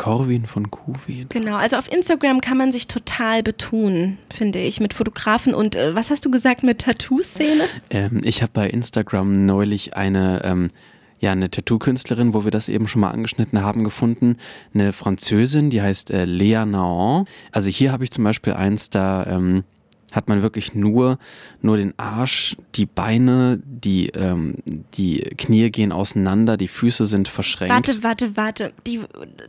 Corvin 0.00 0.46
von 0.46 0.70
Kuwait. 0.70 1.28
Genau, 1.28 1.56
also 1.56 1.76
auf 1.76 1.92
Instagram 1.92 2.40
kann 2.40 2.56
man 2.56 2.72
sich 2.72 2.88
total 2.88 3.42
betun, 3.42 4.16
finde 4.32 4.58
ich, 4.58 4.80
mit 4.80 4.94
Fotografen 4.94 5.52
und 5.52 5.76
äh, 5.76 5.94
was 5.94 6.10
hast 6.10 6.24
du 6.24 6.30
gesagt 6.30 6.62
mit 6.62 6.78
Tattoo-Szene? 6.78 7.64
Ähm, 7.90 8.22
ich 8.24 8.40
habe 8.40 8.52
bei 8.54 8.70
Instagram 8.70 9.44
neulich 9.44 9.98
eine, 9.98 10.40
ähm, 10.42 10.70
ja, 11.18 11.32
eine 11.32 11.50
Tattoo-Künstlerin, 11.50 12.32
wo 12.32 12.44
wir 12.44 12.50
das 12.50 12.70
eben 12.70 12.88
schon 12.88 13.02
mal 13.02 13.10
angeschnitten 13.10 13.60
haben, 13.60 13.84
gefunden. 13.84 14.38
Eine 14.72 14.94
Französin, 14.94 15.68
die 15.68 15.82
heißt 15.82 16.10
äh, 16.12 16.24
Lea 16.24 16.64
Naon. 16.64 17.26
Also 17.52 17.68
hier 17.68 17.92
habe 17.92 18.04
ich 18.04 18.10
zum 18.10 18.24
Beispiel 18.24 18.54
eins, 18.54 18.88
da, 18.88 19.26
ähm, 19.26 19.64
hat 20.12 20.28
man 20.28 20.42
wirklich 20.42 20.74
nur, 20.74 21.18
nur 21.62 21.76
den 21.76 21.94
Arsch, 21.96 22.56
die 22.74 22.86
Beine, 22.86 23.60
die, 23.64 24.08
ähm, 24.08 24.56
die 24.94 25.20
Knie 25.38 25.70
gehen 25.70 25.92
auseinander, 25.92 26.56
die 26.56 26.68
Füße 26.68 27.06
sind 27.06 27.28
verschränkt. 27.28 27.74
Warte, 27.74 28.02
warte, 28.02 28.36
warte. 28.36 28.72
Die 28.86 29.00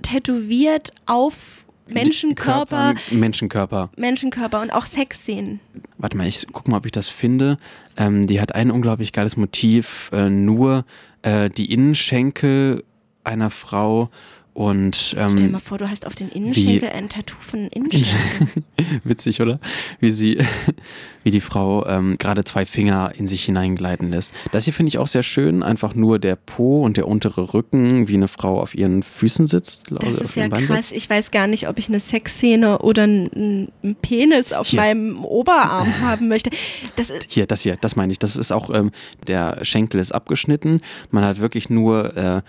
tätowiert 0.02 0.94
auf 1.06 1.64
Menschenkörper. 1.88 2.94
Körper, 2.94 3.16
Menschenkörper. 3.16 3.90
Menschenkörper 3.98 4.62
und 4.62 4.72
auch 4.72 4.86
Sexszenen. 4.86 5.60
Warte 5.98 6.18
mal, 6.18 6.28
ich 6.28 6.48
guck 6.52 6.68
mal, 6.68 6.78
ob 6.78 6.86
ich 6.86 6.92
das 6.92 7.10
finde. 7.10 7.58
Ähm, 7.98 8.28
die 8.28 8.42
hat 8.42 8.56
ein 8.56 8.72
unglaublich 8.72 9.14
geiles 9.14 9.38
Motiv. 9.38 10.10
Äh, 10.14 10.30
nur 10.30 10.86
äh, 11.22 11.50
die 11.50 11.72
Innenschenkel 11.72 12.84
einer 13.24 13.52
Frau 13.52 14.10
und 14.54 15.16
ähm, 15.18 15.30
Stell 15.30 15.46
dir 15.46 15.52
mal 15.52 15.60
vor, 15.60 15.78
du 15.78 15.90
hast 15.90 16.06
auf 16.06 16.14
den 16.14 16.28
Innenschenkel 16.28 16.90
ein 16.90 17.08
Tattoo 17.08 17.38
von 17.40 17.68
Innenschenkel. 17.70 18.64
Witzig, 19.06 19.40
oder? 19.40 19.62
Wie 20.02 20.12
sie, 20.12 20.40
wie 21.24 21.32
die 21.32 21.40
Frau 21.40 21.86
ähm, 21.88 22.18
gerade 22.18 22.44
zwei 22.44 22.66
Finger 22.66 23.14
in 23.18 23.28
sich 23.28 23.46
hineingleiten 23.46 24.12
lässt. 24.12 24.34
Das 24.52 24.66
hier 24.66 24.74
finde 24.74 24.90
ich 24.90 24.98
auch 24.98 25.08
sehr 25.08 25.24
schön. 25.24 25.64
Einfach 25.64 25.96
nur 25.96 26.20
der 26.20 26.36
Po 26.36 26.84
und 26.84 26.98
der 26.98 27.08
untere 27.08 27.54
Rücken, 27.54 28.10
wie 28.10 28.16
eine 28.16 28.28
Frau 28.28 28.60
auf 28.60 28.76
ihren 28.76 29.04
Füßen 29.04 29.48
sitzt. 29.48 29.86
Das 29.90 30.18
ist 30.18 30.36
ja 30.36 30.50
krass. 30.50 30.92
Ich 30.92 31.10
weiß 31.10 31.32
gar 31.32 31.48
nicht, 31.48 31.70
ob 31.70 31.80
ich 31.80 31.88
eine 31.88 32.02
Sexszene 32.02 32.80
oder 32.80 33.04
einen, 33.04 33.70
einen 33.82 33.96
Penis 34.02 34.52
auf 34.52 34.68
hier. 34.68 34.82
meinem 34.82 35.24
Oberarm 35.24 35.88
haben 36.02 36.28
möchte. 36.28 36.50
Das 36.98 37.10
hier, 37.30 37.46
das 37.46 37.62
hier, 37.62 37.78
das 37.78 37.96
meine 37.96 38.12
ich. 38.12 38.20
Das 38.20 38.36
ist 38.36 38.52
auch, 38.52 38.70
ähm, 38.70 38.92
der 39.28 39.64
Schenkel 39.64 40.02
ist 40.02 40.12
abgeschnitten. 40.12 40.82
Man 41.10 41.24
hat 41.24 41.40
wirklich 41.40 41.70
nur 41.70 42.18
äh, 42.18 42.42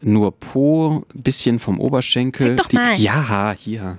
nur 0.00 0.32
Po, 0.32 1.04
bisschen 1.14 1.58
vom 1.58 1.80
Oberschenkel. 1.80 2.56
Zeig 2.56 2.68
doch 2.68 2.72
mal. 2.72 2.96
Die, 2.96 3.02
ja, 3.02 3.54
hier. 3.56 3.98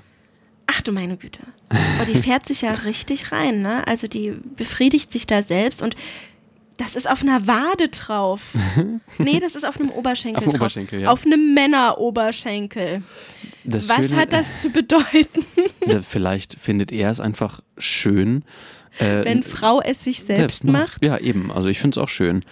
Ach 0.67 0.81
du 0.81 0.91
meine 0.91 1.17
Güte. 1.17 1.39
Oh, 1.71 2.05
die 2.05 2.17
fährt 2.19 2.47
sich 2.47 2.61
ja 2.61 2.71
richtig 2.71 3.31
rein, 3.31 3.61
ne? 3.61 3.85
Also 3.87 4.07
die 4.07 4.35
befriedigt 4.55 5.11
sich 5.11 5.25
da 5.27 5.41
selbst 5.41 5.81
und 5.81 5.95
das 6.77 6.95
ist 6.95 7.09
auf 7.09 7.21
einer 7.21 7.45
Wade 7.45 7.89
drauf. 7.89 8.41
nee, 9.17 9.39
das 9.39 9.55
ist 9.55 9.65
auf 9.65 9.79
einem 9.79 9.89
Oberschenkel 9.89 10.37
auf 10.37 10.43
einem 10.43 10.51
drauf. 10.51 10.61
Oberschenkel, 10.61 11.01
ja. 11.01 11.09
Auf 11.09 11.25
einem 11.25 11.53
Männeroberschenkel. 11.53 13.03
Was 13.65 13.87
Schöne, 13.87 14.15
hat 14.15 14.31
das 14.31 14.61
zu 14.61 14.69
bedeuten? 14.69 15.43
vielleicht 16.01 16.53
findet 16.53 16.91
er 16.91 17.11
es 17.11 17.19
einfach 17.19 17.61
schön. 17.77 18.43
Äh, 18.97 19.25
Wenn 19.25 19.43
Frau 19.43 19.81
es 19.81 20.03
sich 20.03 20.19
selbst, 20.19 20.37
selbst 20.37 20.63
macht. 20.63 21.05
Ja, 21.05 21.17
eben. 21.17 21.51
Also 21.51 21.67
ich 21.69 21.79
finde 21.79 21.99
es 21.99 22.03
auch 22.03 22.09
schön. 22.09 22.45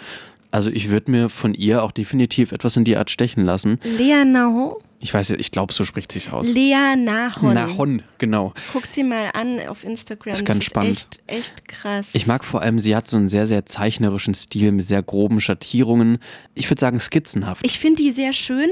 Also 0.51 0.69
ich 0.69 0.89
würde 0.89 1.11
mir 1.11 1.29
von 1.29 1.53
ihr 1.53 1.83
auch 1.83 1.91
definitiv 1.91 2.51
etwas 2.51 2.77
in 2.77 2.83
die 2.83 2.97
Art 2.97 3.09
stechen 3.09 3.43
lassen. 3.45 3.79
Lea 3.83 4.23
Nahon? 4.25 4.75
Ich 4.99 5.13
weiß, 5.13 5.31
ich 5.31 5.51
glaube, 5.51 5.73
so 5.73 5.83
spricht 5.83 6.11
sich's 6.11 6.29
aus. 6.29 6.51
Lea 6.51 6.95
Nahon. 6.95 7.53
Nahon, 7.53 8.01
genau. 8.17 8.53
Guckt 8.73 8.93
sie 8.93 9.03
mal 9.03 9.29
an 9.33 9.59
auf 9.67 9.83
Instagram. 9.83 10.31
Das 10.31 10.39
ist 10.39 10.45
ganz 10.45 10.59
das 10.59 10.65
spannend. 10.65 10.91
Ist 10.91 11.21
echt, 11.27 11.39
echt 11.39 11.67
krass. 11.67 12.09
Ich 12.13 12.25
mag 12.25 12.43
vor 12.43 12.61
allem, 12.61 12.79
sie 12.79 12.95
hat 12.95 13.07
so 13.07 13.17
einen 13.17 13.27
sehr, 13.27 13.45
sehr 13.45 13.65
zeichnerischen 13.65 14.33
Stil 14.33 14.71
mit 14.71 14.87
sehr 14.87 15.03
groben 15.03 15.39
Schattierungen. 15.39 16.17
Ich 16.55 16.69
würde 16.69 16.79
sagen, 16.79 16.99
skizzenhaft. 16.99 17.65
Ich 17.65 17.77
finde 17.77 18.01
die 18.01 18.11
sehr 18.11 18.33
schön. 18.33 18.69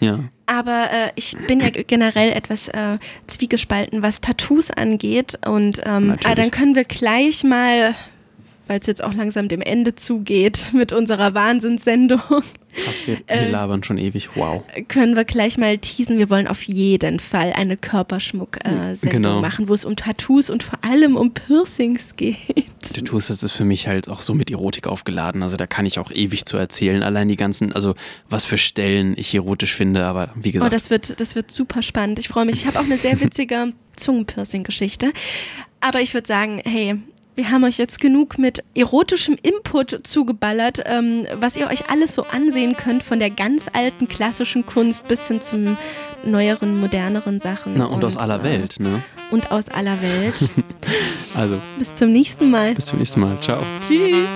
Ja. 0.00 0.24
Aber 0.46 0.88
äh, 0.90 1.10
ich 1.14 1.36
bin 1.46 1.60
ja 1.60 1.70
generell 1.70 2.32
etwas 2.32 2.68
äh, 2.68 2.98
zwiegespalten, 3.26 4.02
was 4.02 4.20
Tattoos 4.20 4.70
angeht. 4.70 5.38
Und 5.46 5.80
ähm, 5.84 6.16
ah, 6.24 6.34
dann 6.34 6.50
können 6.50 6.74
wir 6.74 6.84
gleich 6.84 7.44
mal 7.44 7.94
weil 8.68 8.80
es 8.80 8.86
jetzt 8.86 9.02
auch 9.02 9.14
langsam 9.14 9.48
dem 9.48 9.60
Ende 9.60 9.94
zugeht 9.94 10.68
mit 10.72 10.92
unserer 10.92 11.34
Wahnsinnssendung. 11.34 12.20
Krass, 12.20 13.06
wir, 13.06 13.16
wir 13.16 13.24
äh, 13.26 13.50
labern 13.50 13.82
schon 13.82 13.98
ewig, 13.98 14.28
wow. 14.36 14.62
Können 14.86 15.16
wir 15.16 15.24
gleich 15.24 15.58
mal 15.58 15.78
teasen, 15.78 16.18
wir 16.18 16.30
wollen 16.30 16.46
auf 16.46 16.62
jeden 16.62 17.18
Fall 17.18 17.52
eine 17.54 17.76
Körperschmuck-Sendung 17.76 18.96
äh, 19.02 19.10
genau. 19.10 19.40
machen, 19.40 19.68
wo 19.68 19.74
es 19.74 19.84
um 19.84 19.96
Tattoos 19.96 20.50
und 20.50 20.62
vor 20.62 20.78
allem 20.84 21.16
um 21.16 21.32
Piercings 21.32 22.14
geht. 22.14 22.36
Tattoos, 22.94 23.28
das 23.28 23.42
ist 23.42 23.52
für 23.52 23.64
mich 23.64 23.88
halt 23.88 24.08
auch 24.08 24.20
so 24.20 24.34
mit 24.34 24.50
Erotik 24.50 24.86
aufgeladen, 24.86 25.42
also 25.42 25.56
da 25.56 25.66
kann 25.66 25.86
ich 25.86 25.98
auch 25.98 26.12
ewig 26.12 26.44
zu 26.44 26.56
erzählen, 26.56 27.02
allein 27.02 27.28
die 27.28 27.36
ganzen, 27.36 27.72
also 27.72 27.94
was 28.28 28.44
für 28.44 28.58
Stellen 28.58 29.14
ich 29.16 29.34
erotisch 29.34 29.74
finde, 29.74 30.04
aber 30.04 30.30
wie 30.36 30.52
gesagt. 30.52 30.70
Oh, 30.70 30.72
das 30.72 30.90
wird, 30.90 31.20
das 31.20 31.34
wird 31.34 31.50
super 31.50 31.82
spannend, 31.82 32.18
ich 32.18 32.28
freue 32.28 32.44
mich. 32.44 32.56
Ich 32.56 32.66
habe 32.66 32.78
auch 32.78 32.84
eine 32.84 32.98
sehr 32.98 33.20
witzige 33.20 33.72
Zungenpiercing-Geschichte. 33.96 35.12
Aber 35.80 36.00
ich 36.00 36.14
würde 36.14 36.26
sagen, 36.26 36.60
hey, 36.64 36.96
wir 37.38 37.50
haben 37.52 37.62
euch 37.62 37.78
jetzt 37.78 38.00
genug 38.00 38.36
mit 38.36 38.64
erotischem 38.74 39.38
Input 39.40 40.00
zugeballert, 40.02 40.82
ähm, 40.84 41.24
was 41.34 41.56
ihr 41.56 41.68
euch 41.68 41.88
alles 41.88 42.14
so 42.14 42.24
ansehen 42.24 42.76
könnt, 42.76 43.04
von 43.04 43.20
der 43.20 43.30
ganz 43.30 43.68
alten 43.72 44.08
klassischen 44.08 44.66
Kunst 44.66 45.06
bis 45.06 45.28
hin 45.28 45.40
zum 45.40 45.78
neueren, 46.24 46.80
moderneren 46.80 47.38
Sachen. 47.38 47.74
Na, 47.76 47.84
und, 47.84 47.94
und 47.94 48.04
aus 48.04 48.16
aller 48.16 48.40
äh, 48.40 48.42
Welt, 48.44 48.80
ne? 48.80 49.02
Und 49.30 49.52
aus 49.52 49.68
aller 49.68 50.02
Welt. 50.02 50.50
also. 51.34 51.60
Bis 51.78 51.94
zum 51.94 52.12
nächsten 52.12 52.50
Mal. 52.50 52.74
Bis 52.74 52.86
zum 52.86 52.98
nächsten 52.98 53.20
Mal. 53.20 53.40
Ciao. 53.40 53.62
Tschüss. 53.86 54.28